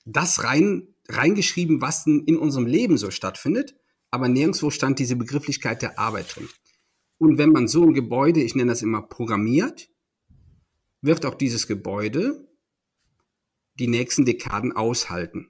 das 0.03 0.43
rein, 0.43 0.95
reingeschrieben, 1.09 1.79
was 1.79 2.07
in 2.07 2.39
unserem 2.39 2.65
Leben 2.65 2.97
so 2.97 3.11
stattfindet, 3.11 3.75
aber 4.13 4.27
nirgendwo 4.27 4.69
stand 4.69 4.99
diese 4.99 5.15
Begrifflichkeit 5.15 5.81
der 5.81 5.99
Arbeit 5.99 6.35
drin. 6.35 6.49
Und 7.17 7.37
wenn 7.37 7.51
man 7.51 7.67
so 7.67 7.83
ein 7.83 7.93
Gebäude, 7.93 8.41
ich 8.41 8.55
nenne 8.55 8.71
das 8.71 8.81
immer 8.81 9.01
programmiert, 9.01 9.89
wird 11.01 11.25
auch 11.25 11.35
dieses 11.35 11.67
Gebäude 11.67 12.47
die 13.79 13.87
nächsten 13.87 14.25
Dekaden 14.25 14.71
aushalten 14.71 15.49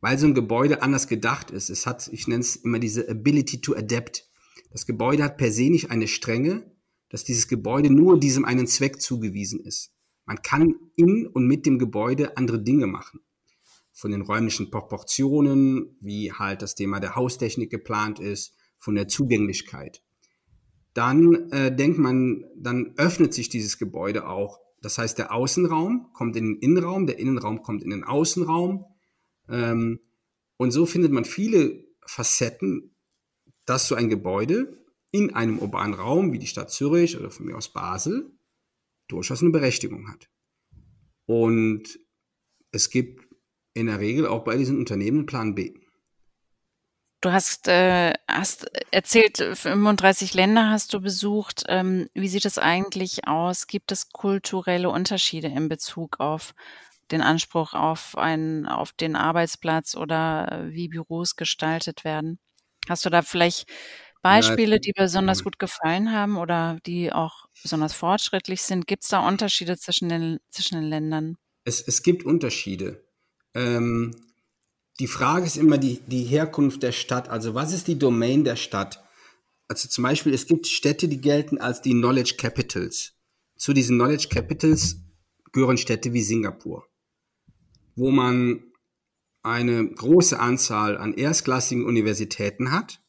weil 0.00 0.18
so 0.18 0.26
ein 0.26 0.34
Gebäude 0.34 0.82
anders 0.82 1.08
gedacht 1.08 1.50
ist. 1.50 1.70
Es 1.70 1.84
hat, 1.84 2.08
ich 2.12 2.28
nenne 2.28 2.40
es 2.40 2.54
immer 2.54 2.78
diese 2.78 3.08
Ability 3.08 3.60
to 3.60 3.74
adapt. 3.74 4.30
Das 4.70 4.86
Gebäude 4.86 5.24
hat 5.24 5.36
per 5.36 5.50
se 5.50 5.70
nicht 5.70 5.90
eine 5.90 6.06
Strenge, 6.06 6.70
dass 7.08 7.24
dieses 7.24 7.48
Gebäude 7.48 7.92
nur 7.92 8.20
diesem 8.20 8.44
einen 8.44 8.66
Zweck 8.66 9.00
zugewiesen 9.00 9.58
ist. 9.58 9.92
Man 10.24 10.42
kann 10.42 10.74
in 10.94 11.26
und 11.26 11.46
mit 11.46 11.66
dem 11.66 11.78
Gebäude 11.78 12.36
andere 12.36 12.62
Dinge 12.62 12.86
machen. 12.86 13.20
Von 13.96 14.10
den 14.10 14.20
räumlichen 14.20 14.70
Proportionen, 14.70 15.96
wie 16.00 16.32
halt 16.32 16.60
das 16.62 16.74
Thema 16.74 17.00
der 17.00 17.16
Haustechnik 17.16 17.70
geplant 17.70 18.20
ist, 18.20 18.54
von 18.78 18.94
der 18.94 19.08
Zugänglichkeit. 19.08 20.02
Dann 20.92 21.50
äh, 21.50 21.74
denkt 21.74 21.98
man, 21.98 22.44
dann 22.56 22.94
öffnet 22.96 23.34
sich 23.34 23.48
dieses 23.48 23.78
Gebäude 23.78 24.28
auch. 24.28 24.60
Das 24.82 24.98
heißt, 24.98 25.18
der 25.18 25.32
Außenraum 25.32 26.10
kommt 26.12 26.36
in 26.36 26.44
den 26.44 26.58
Innenraum, 26.58 27.06
der 27.06 27.18
Innenraum 27.18 27.62
kommt 27.62 27.82
in 27.82 27.90
den 27.90 28.04
Außenraum 28.04 28.84
ähm, 29.48 30.00
und 30.56 30.70
so 30.70 30.86
findet 30.86 31.12
man 31.12 31.24
viele 31.24 31.84
Facetten, 32.06 32.94
dass 33.66 33.88
so 33.88 33.94
ein 33.94 34.08
Gebäude 34.08 34.84
in 35.10 35.34
einem 35.34 35.58
urbanen 35.58 35.94
Raum 35.94 36.32
wie 36.32 36.38
die 36.38 36.46
Stadt 36.46 36.70
Zürich 36.70 37.18
oder 37.18 37.30
von 37.30 37.46
mir 37.46 37.56
aus 37.56 37.72
Basel 37.72 38.30
durchaus 39.08 39.42
eine 39.42 39.50
Berechtigung 39.50 40.08
hat. 40.10 40.28
Und 41.26 41.98
es 42.72 42.90
gibt 42.90 43.25
in 43.76 43.86
der 43.86 44.00
Regel 44.00 44.26
auch 44.26 44.42
bei 44.42 44.56
diesen 44.56 44.78
Unternehmen 44.78 45.26
Plan 45.26 45.54
B. 45.54 45.74
Du 47.20 47.32
hast, 47.32 47.68
äh, 47.68 48.12
hast 48.28 48.70
erzählt, 48.90 49.38
35 49.38 50.34
Länder 50.34 50.70
hast 50.70 50.94
du 50.94 51.00
besucht. 51.00 51.64
Ähm, 51.68 52.08
wie 52.14 52.28
sieht 52.28 52.44
es 52.44 52.58
eigentlich 52.58 53.26
aus? 53.26 53.66
Gibt 53.66 53.92
es 53.92 54.10
kulturelle 54.10 54.90
Unterschiede 54.90 55.48
in 55.48 55.68
Bezug 55.68 56.20
auf 56.20 56.54
den 57.10 57.22
Anspruch 57.22 57.74
auf 57.74 58.16
einen, 58.18 58.66
auf 58.66 58.92
den 58.92 59.16
Arbeitsplatz 59.16 59.94
oder 59.94 60.66
wie 60.68 60.88
Büros 60.88 61.36
gestaltet 61.36 62.04
werden? 62.04 62.38
Hast 62.88 63.04
du 63.04 63.10
da 63.10 63.22
vielleicht 63.22 63.68
Beispiele, 64.22 64.80
die 64.80 64.92
besonders 64.92 65.44
gut 65.44 65.58
gefallen 65.58 66.12
haben 66.12 66.36
oder 66.36 66.78
die 66.86 67.12
auch 67.12 67.46
besonders 67.62 67.92
fortschrittlich 67.92 68.62
sind? 68.62 68.86
Gibt 68.86 69.04
es 69.04 69.08
da 69.08 69.26
Unterschiede 69.26 69.76
zwischen 69.76 70.08
den, 70.08 70.38
zwischen 70.50 70.80
den 70.80 70.88
Ländern? 70.88 71.36
Es, 71.64 71.80
es 71.80 72.02
gibt 72.02 72.24
Unterschiede. 72.24 73.05
Ähm, 73.56 74.14
die 75.00 75.06
Frage 75.06 75.46
ist 75.46 75.56
immer 75.56 75.78
die, 75.78 76.00
die 76.06 76.24
Herkunft 76.24 76.82
der 76.82 76.92
Stadt. 76.92 77.28
Also 77.28 77.54
was 77.54 77.72
ist 77.72 77.88
die 77.88 77.98
Domain 77.98 78.44
der 78.44 78.56
Stadt? 78.56 79.02
Also 79.66 79.88
zum 79.88 80.04
Beispiel, 80.04 80.32
es 80.32 80.46
gibt 80.46 80.66
Städte, 80.66 81.08
die 81.08 81.20
gelten 81.20 81.58
als 81.58 81.82
die 81.82 81.92
Knowledge 81.92 82.34
Capitals. 82.38 83.14
Zu 83.56 83.72
diesen 83.72 83.96
Knowledge 83.96 84.28
Capitals 84.28 84.98
gehören 85.52 85.78
Städte 85.78 86.12
wie 86.12 86.22
Singapur, 86.22 86.86
wo 87.96 88.10
man 88.10 88.62
eine 89.42 89.88
große 89.88 90.38
Anzahl 90.38 90.98
an 90.98 91.14
erstklassigen 91.14 91.84
Universitäten 91.84 92.70
hat. 92.70 93.00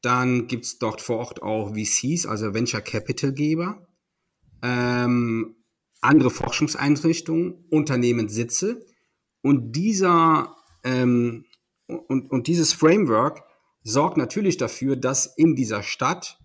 Dann 0.00 0.46
gibt 0.46 0.64
es 0.64 0.78
dort 0.78 1.00
vor 1.00 1.18
Ort 1.18 1.42
auch 1.42 1.74
VCs, 1.74 2.26
also 2.26 2.54
Venture 2.54 2.80
Capital 2.80 3.32
Geber, 3.32 3.86
ähm, 4.62 5.56
andere 6.00 6.30
Forschungseinrichtungen, 6.30 7.64
Unternehmenssitze. 7.70 8.86
Und 9.42 9.72
dieser 9.72 10.56
ähm, 10.84 11.44
und, 11.90 12.30
und 12.30 12.46
dieses 12.46 12.72
Framework 12.72 13.42
sorgt 13.82 14.16
natürlich 14.16 14.56
dafür, 14.56 14.96
dass 14.96 15.26
in 15.26 15.56
dieser 15.56 15.82
Stadt 15.82 16.38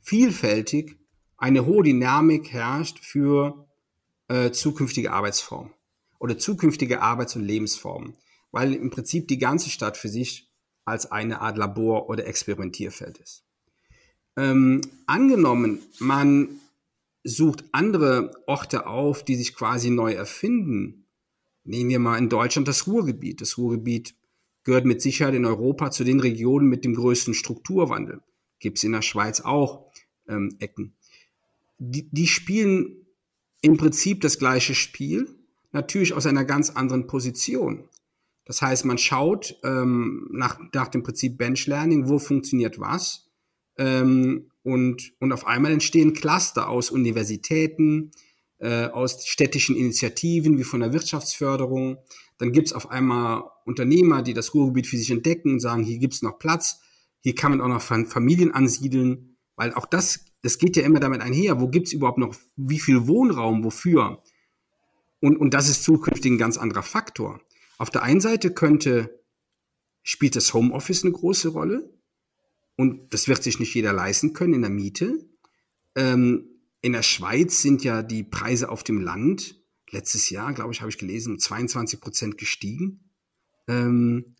vielfältig 0.00 0.96
eine 1.36 1.66
hohe 1.66 1.82
Dynamik 1.82 2.52
herrscht 2.52 2.98
für 3.00 3.66
äh, 4.28 4.50
zukünftige 4.50 5.12
Arbeitsformen 5.12 5.72
oder 6.18 6.38
zukünftige 6.38 7.02
Arbeits- 7.02 7.36
und 7.36 7.44
Lebensformen, 7.44 8.16
weil 8.52 8.74
im 8.74 8.90
Prinzip 8.90 9.28
die 9.28 9.38
ganze 9.38 9.70
Stadt 9.70 9.96
für 9.96 10.08
sich 10.08 10.50
als 10.84 11.10
eine 11.10 11.40
Art 11.40 11.58
Labor 11.58 12.08
oder 12.08 12.26
Experimentierfeld 12.26 13.18
ist. 13.18 13.44
Ähm, 14.36 14.82
angenommen, 15.06 15.80
man 15.98 16.60
sucht 17.24 17.64
andere 17.72 18.34
Orte 18.46 18.86
auf, 18.86 19.24
die 19.24 19.34
sich 19.34 19.54
quasi 19.54 19.90
neu 19.90 20.12
erfinden, 20.12 21.05
Nehmen 21.66 21.90
wir 21.90 21.98
mal 21.98 22.18
in 22.18 22.28
Deutschland 22.28 22.68
das 22.68 22.86
Ruhrgebiet. 22.86 23.40
Das 23.40 23.58
Ruhrgebiet 23.58 24.14
gehört 24.64 24.84
mit 24.84 25.02
Sicherheit 25.02 25.34
in 25.34 25.44
Europa 25.44 25.90
zu 25.90 26.04
den 26.04 26.20
Regionen 26.20 26.68
mit 26.68 26.84
dem 26.84 26.94
größten 26.94 27.34
Strukturwandel. 27.34 28.20
Gibt 28.58 28.78
es 28.78 28.84
in 28.84 28.92
der 28.92 29.02
Schweiz 29.02 29.40
auch 29.40 29.90
ähm, 30.28 30.56
Ecken. 30.58 30.94
Die, 31.78 32.08
die 32.10 32.26
spielen 32.26 33.06
im 33.62 33.76
Prinzip 33.76 34.20
das 34.20 34.38
gleiche 34.38 34.74
Spiel, 34.74 35.28
natürlich 35.72 36.14
aus 36.14 36.26
einer 36.26 36.44
ganz 36.44 36.70
anderen 36.70 37.06
Position. 37.06 37.88
Das 38.44 38.62
heißt, 38.62 38.84
man 38.84 38.98
schaut 38.98 39.58
ähm, 39.64 40.28
nach, 40.32 40.58
nach 40.72 40.88
dem 40.88 41.02
Prinzip 41.02 41.36
Bench 41.36 41.66
Learning, 41.66 42.08
wo 42.08 42.18
funktioniert 42.18 42.78
was. 42.78 43.28
Ähm, 43.76 44.50
und, 44.62 45.12
und 45.20 45.32
auf 45.32 45.46
einmal 45.46 45.72
entstehen 45.72 46.12
Cluster 46.12 46.68
aus 46.68 46.90
Universitäten, 46.90 48.12
äh, 48.58 48.86
aus 48.86 49.26
städtischen 49.26 49.76
Initiativen 49.76 50.58
wie 50.58 50.64
von 50.64 50.80
der 50.80 50.92
Wirtschaftsförderung. 50.92 51.98
Dann 52.38 52.52
gibt 52.52 52.68
es 52.68 52.72
auf 52.72 52.90
einmal 52.90 53.44
Unternehmer, 53.64 54.22
die 54.22 54.34
das 54.34 54.54
Ruhrgebiet 54.54 54.86
für 54.86 54.96
sich 54.96 55.10
entdecken 55.10 55.52
und 55.52 55.60
sagen, 55.60 55.84
hier 55.84 55.98
gibt 55.98 56.14
es 56.14 56.22
noch 56.22 56.38
Platz, 56.38 56.80
hier 57.20 57.34
kann 57.34 57.50
man 57.50 57.60
auch 57.60 57.68
noch 57.68 57.82
Familien 57.82 58.52
ansiedeln, 58.52 59.36
weil 59.56 59.74
auch 59.74 59.86
das, 59.86 60.26
das 60.42 60.58
geht 60.58 60.76
ja 60.76 60.84
immer 60.84 61.00
damit 61.00 61.22
einher, 61.22 61.60
wo 61.60 61.68
gibt 61.68 61.88
es 61.88 61.92
überhaupt 61.92 62.18
noch, 62.18 62.34
wie 62.56 62.78
viel 62.78 63.06
Wohnraum, 63.06 63.64
wofür? 63.64 64.22
Und, 65.20 65.36
und 65.38 65.54
das 65.54 65.68
ist 65.68 65.82
zukünftig 65.82 66.32
ein 66.32 66.38
ganz 66.38 66.58
anderer 66.58 66.82
Faktor. 66.82 67.40
Auf 67.78 67.90
der 67.90 68.02
einen 68.02 68.20
Seite 68.20 68.52
könnte, 68.52 69.22
spielt 70.02 70.36
das 70.36 70.54
Homeoffice 70.54 71.04
eine 71.04 71.12
große 71.12 71.48
Rolle 71.48 71.90
und 72.76 73.12
das 73.12 73.28
wird 73.28 73.42
sich 73.42 73.58
nicht 73.58 73.74
jeder 73.74 73.92
leisten 73.92 74.32
können 74.32 74.54
in 74.54 74.62
der 74.62 74.70
Miete. 74.70 75.18
Ähm, 75.94 76.55
in 76.86 76.92
der 76.92 77.02
Schweiz 77.02 77.62
sind 77.62 77.82
ja 77.82 78.04
die 78.04 78.22
Preise 78.22 78.68
auf 78.68 78.84
dem 78.84 79.00
Land 79.00 79.60
letztes 79.90 80.30
Jahr, 80.30 80.52
glaube 80.52 80.72
ich, 80.72 80.82
habe 80.82 80.88
ich 80.88 80.98
gelesen, 80.98 81.32
um 81.32 81.38
22 81.40 82.00
Prozent 82.00 82.38
gestiegen. 82.38 83.10
Ähm, 83.66 84.36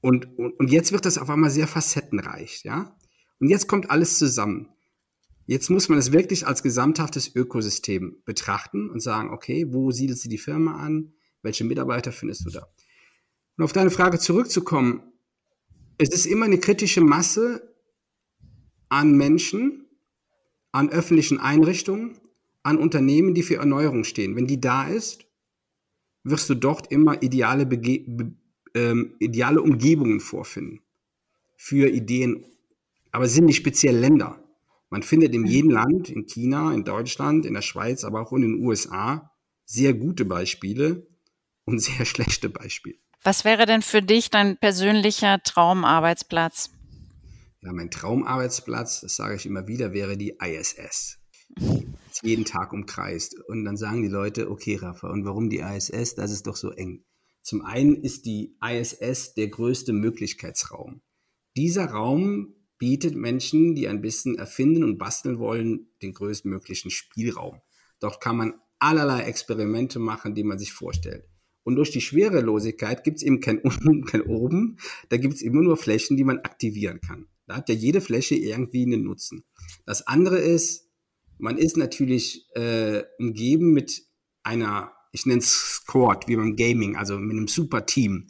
und, 0.00 0.38
und, 0.38 0.52
und 0.60 0.70
jetzt 0.70 0.92
wird 0.92 1.06
das 1.06 1.18
auf 1.18 1.28
einmal 1.28 1.50
sehr 1.50 1.66
facettenreich, 1.66 2.62
ja. 2.62 2.96
Und 3.40 3.48
jetzt 3.48 3.66
kommt 3.66 3.90
alles 3.90 4.16
zusammen. 4.16 4.68
Jetzt 5.46 5.70
muss 5.70 5.88
man 5.88 5.98
es 5.98 6.12
wirklich 6.12 6.46
als 6.46 6.62
gesamthaftes 6.62 7.34
Ökosystem 7.34 8.22
betrachten 8.24 8.88
und 8.88 9.00
sagen, 9.00 9.30
okay, 9.30 9.66
wo 9.68 9.90
siedelst 9.90 10.24
du 10.24 10.28
die 10.28 10.38
Firma 10.38 10.76
an? 10.76 11.14
Welche 11.42 11.64
Mitarbeiter 11.64 12.12
findest 12.12 12.46
du 12.46 12.50
da? 12.50 12.68
Und 13.56 13.64
auf 13.64 13.72
deine 13.72 13.90
Frage 13.90 14.20
zurückzukommen, 14.20 15.02
es 15.98 16.10
ist 16.10 16.26
immer 16.26 16.44
eine 16.44 16.58
kritische 16.58 17.00
Masse 17.00 17.74
an 18.88 19.16
Menschen, 19.16 19.82
an 20.72 20.90
öffentlichen 20.90 21.38
Einrichtungen, 21.38 22.18
an 22.62 22.78
Unternehmen, 22.78 23.34
die 23.34 23.42
für 23.42 23.56
Erneuerung 23.56 24.04
stehen. 24.04 24.36
Wenn 24.36 24.46
die 24.46 24.60
da 24.60 24.88
ist, 24.88 25.26
wirst 26.24 26.48
du 26.50 26.54
dort 26.54 26.90
immer 26.90 27.22
ideale, 27.22 27.66
Bege 27.66 28.04
be 28.06 28.32
ähm, 28.74 29.16
ideale 29.18 29.60
Umgebungen 29.60 30.18
vorfinden 30.20 30.80
für 31.56 31.90
Ideen. 31.90 32.46
Aber 33.10 33.24
es 33.26 33.34
sind 33.34 33.44
nicht 33.44 33.56
speziell 33.56 33.96
Länder. 33.96 34.42
Man 34.88 35.02
findet 35.02 35.34
in 35.34 35.46
jedem 35.46 35.70
Land, 35.70 36.08
in 36.08 36.26
China, 36.26 36.72
in 36.72 36.84
Deutschland, 36.84 37.44
in 37.44 37.54
der 37.54 37.62
Schweiz, 37.62 38.02
aber 38.04 38.22
auch 38.22 38.32
in 38.32 38.42
den 38.42 38.64
USA, 38.64 39.30
sehr 39.64 39.92
gute 39.94 40.24
Beispiele 40.24 41.06
und 41.64 41.78
sehr 41.82 42.06
schlechte 42.06 42.48
Beispiele. 42.48 42.96
Was 43.22 43.44
wäre 43.44 43.66
denn 43.66 43.82
für 43.82 44.02
dich 44.02 44.30
dein 44.30 44.56
persönlicher 44.56 45.42
Traumarbeitsplatz? 45.42 46.70
Ja, 47.64 47.72
mein 47.72 47.92
Traumarbeitsplatz, 47.92 49.02
das 49.02 49.14
sage 49.14 49.36
ich 49.36 49.46
immer 49.46 49.68
wieder, 49.68 49.92
wäre 49.92 50.16
die 50.16 50.36
ISS. 50.40 51.18
Jeden 52.22 52.44
Tag 52.44 52.72
umkreist. 52.72 53.38
Und 53.46 53.64
dann 53.64 53.76
sagen 53.76 54.02
die 54.02 54.08
Leute, 54.08 54.50
okay, 54.50 54.76
Rafa, 54.76 55.08
und 55.08 55.24
warum 55.24 55.48
die 55.48 55.60
ISS? 55.60 56.16
Das 56.16 56.32
ist 56.32 56.48
doch 56.48 56.56
so 56.56 56.72
eng. 56.72 57.04
Zum 57.42 57.64
einen 57.64 57.94
ist 57.94 58.26
die 58.26 58.56
ISS 58.60 59.34
der 59.34 59.48
größte 59.48 59.92
Möglichkeitsraum. 59.92 61.02
Dieser 61.56 61.86
Raum 61.86 62.54
bietet 62.78 63.14
Menschen, 63.14 63.76
die 63.76 63.86
ein 63.86 64.00
bisschen 64.00 64.36
erfinden 64.36 64.82
und 64.82 64.98
basteln 64.98 65.38
wollen, 65.38 65.86
den 66.02 66.14
größtmöglichen 66.14 66.90
Spielraum. 66.90 67.60
Dort 68.00 68.20
kann 68.20 68.36
man 68.36 68.54
allerlei 68.80 69.22
Experimente 69.22 70.00
machen, 70.00 70.34
die 70.34 70.42
man 70.42 70.58
sich 70.58 70.72
vorstellt. 70.72 71.28
Und 71.62 71.76
durch 71.76 71.92
die 71.92 72.00
Schwerelosigkeit 72.00 73.04
gibt 73.04 73.18
es 73.18 73.22
eben 73.22 73.38
kein 73.38 73.58
Unten, 73.62 74.04
kein 74.04 74.22
Oben, 74.22 74.78
da 75.10 75.16
gibt 75.16 75.34
es 75.34 75.42
immer 75.42 75.62
nur 75.62 75.76
Flächen, 75.76 76.16
die 76.16 76.24
man 76.24 76.40
aktivieren 76.40 77.00
kann. 77.00 77.28
Da 77.46 77.56
hat 77.56 77.68
ja 77.68 77.74
jede 77.74 78.00
Fläche 78.00 78.34
irgendwie 78.34 78.82
einen 78.82 79.02
Nutzen. 79.02 79.44
Das 79.84 80.06
andere 80.06 80.38
ist, 80.38 80.88
man 81.38 81.58
ist 81.58 81.76
natürlich 81.76 82.46
äh, 82.54 83.02
umgeben 83.18 83.72
mit 83.72 84.02
einer, 84.42 84.92
ich 85.12 85.26
nenne 85.26 85.40
es 85.40 85.50
Squad, 85.50 86.28
wie 86.28 86.36
beim 86.36 86.56
Gaming, 86.56 86.96
also 86.96 87.18
mit 87.18 87.36
einem 87.36 87.48
super 87.48 87.84
Team. 87.86 88.28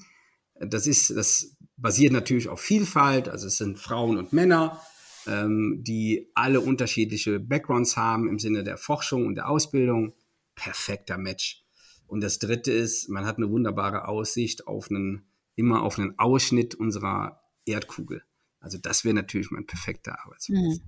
Das 0.58 0.86
ist, 0.86 1.10
das 1.10 1.56
basiert 1.76 2.12
natürlich 2.12 2.48
auf 2.48 2.60
Vielfalt, 2.60 3.28
also 3.28 3.48
es 3.48 3.58
sind 3.58 3.78
Frauen 3.78 4.16
und 4.16 4.32
Männer, 4.32 4.80
ähm, 5.26 5.82
die 5.82 6.30
alle 6.34 6.60
unterschiedliche 6.60 7.40
Backgrounds 7.40 7.96
haben 7.96 8.28
im 8.28 8.38
Sinne 8.38 8.64
der 8.64 8.78
Forschung 8.78 9.26
und 9.26 9.34
der 9.34 9.48
Ausbildung. 9.48 10.14
Perfekter 10.54 11.18
Match. 11.18 11.64
Und 12.06 12.20
das 12.22 12.38
dritte 12.38 12.72
ist, 12.72 13.08
man 13.08 13.24
hat 13.24 13.38
eine 13.38 13.50
wunderbare 13.50 14.06
Aussicht 14.06 14.66
auf 14.66 14.90
einen, 14.90 15.26
immer 15.54 15.82
auf 15.82 15.98
einen 15.98 16.18
Ausschnitt 16.18 16.74
unserer 16.74 17.40
Erdkugel. 17.64 18.22
Also 18.62 18.78
das 18.78 19.04
wäre 19.04 19.14
natürlich 19.14 19.50
mein 19.50 19.66
perfekter 19.66 20.18
Arbeitsplatz. 20.24 20.58
Mhm. 20.58 20.80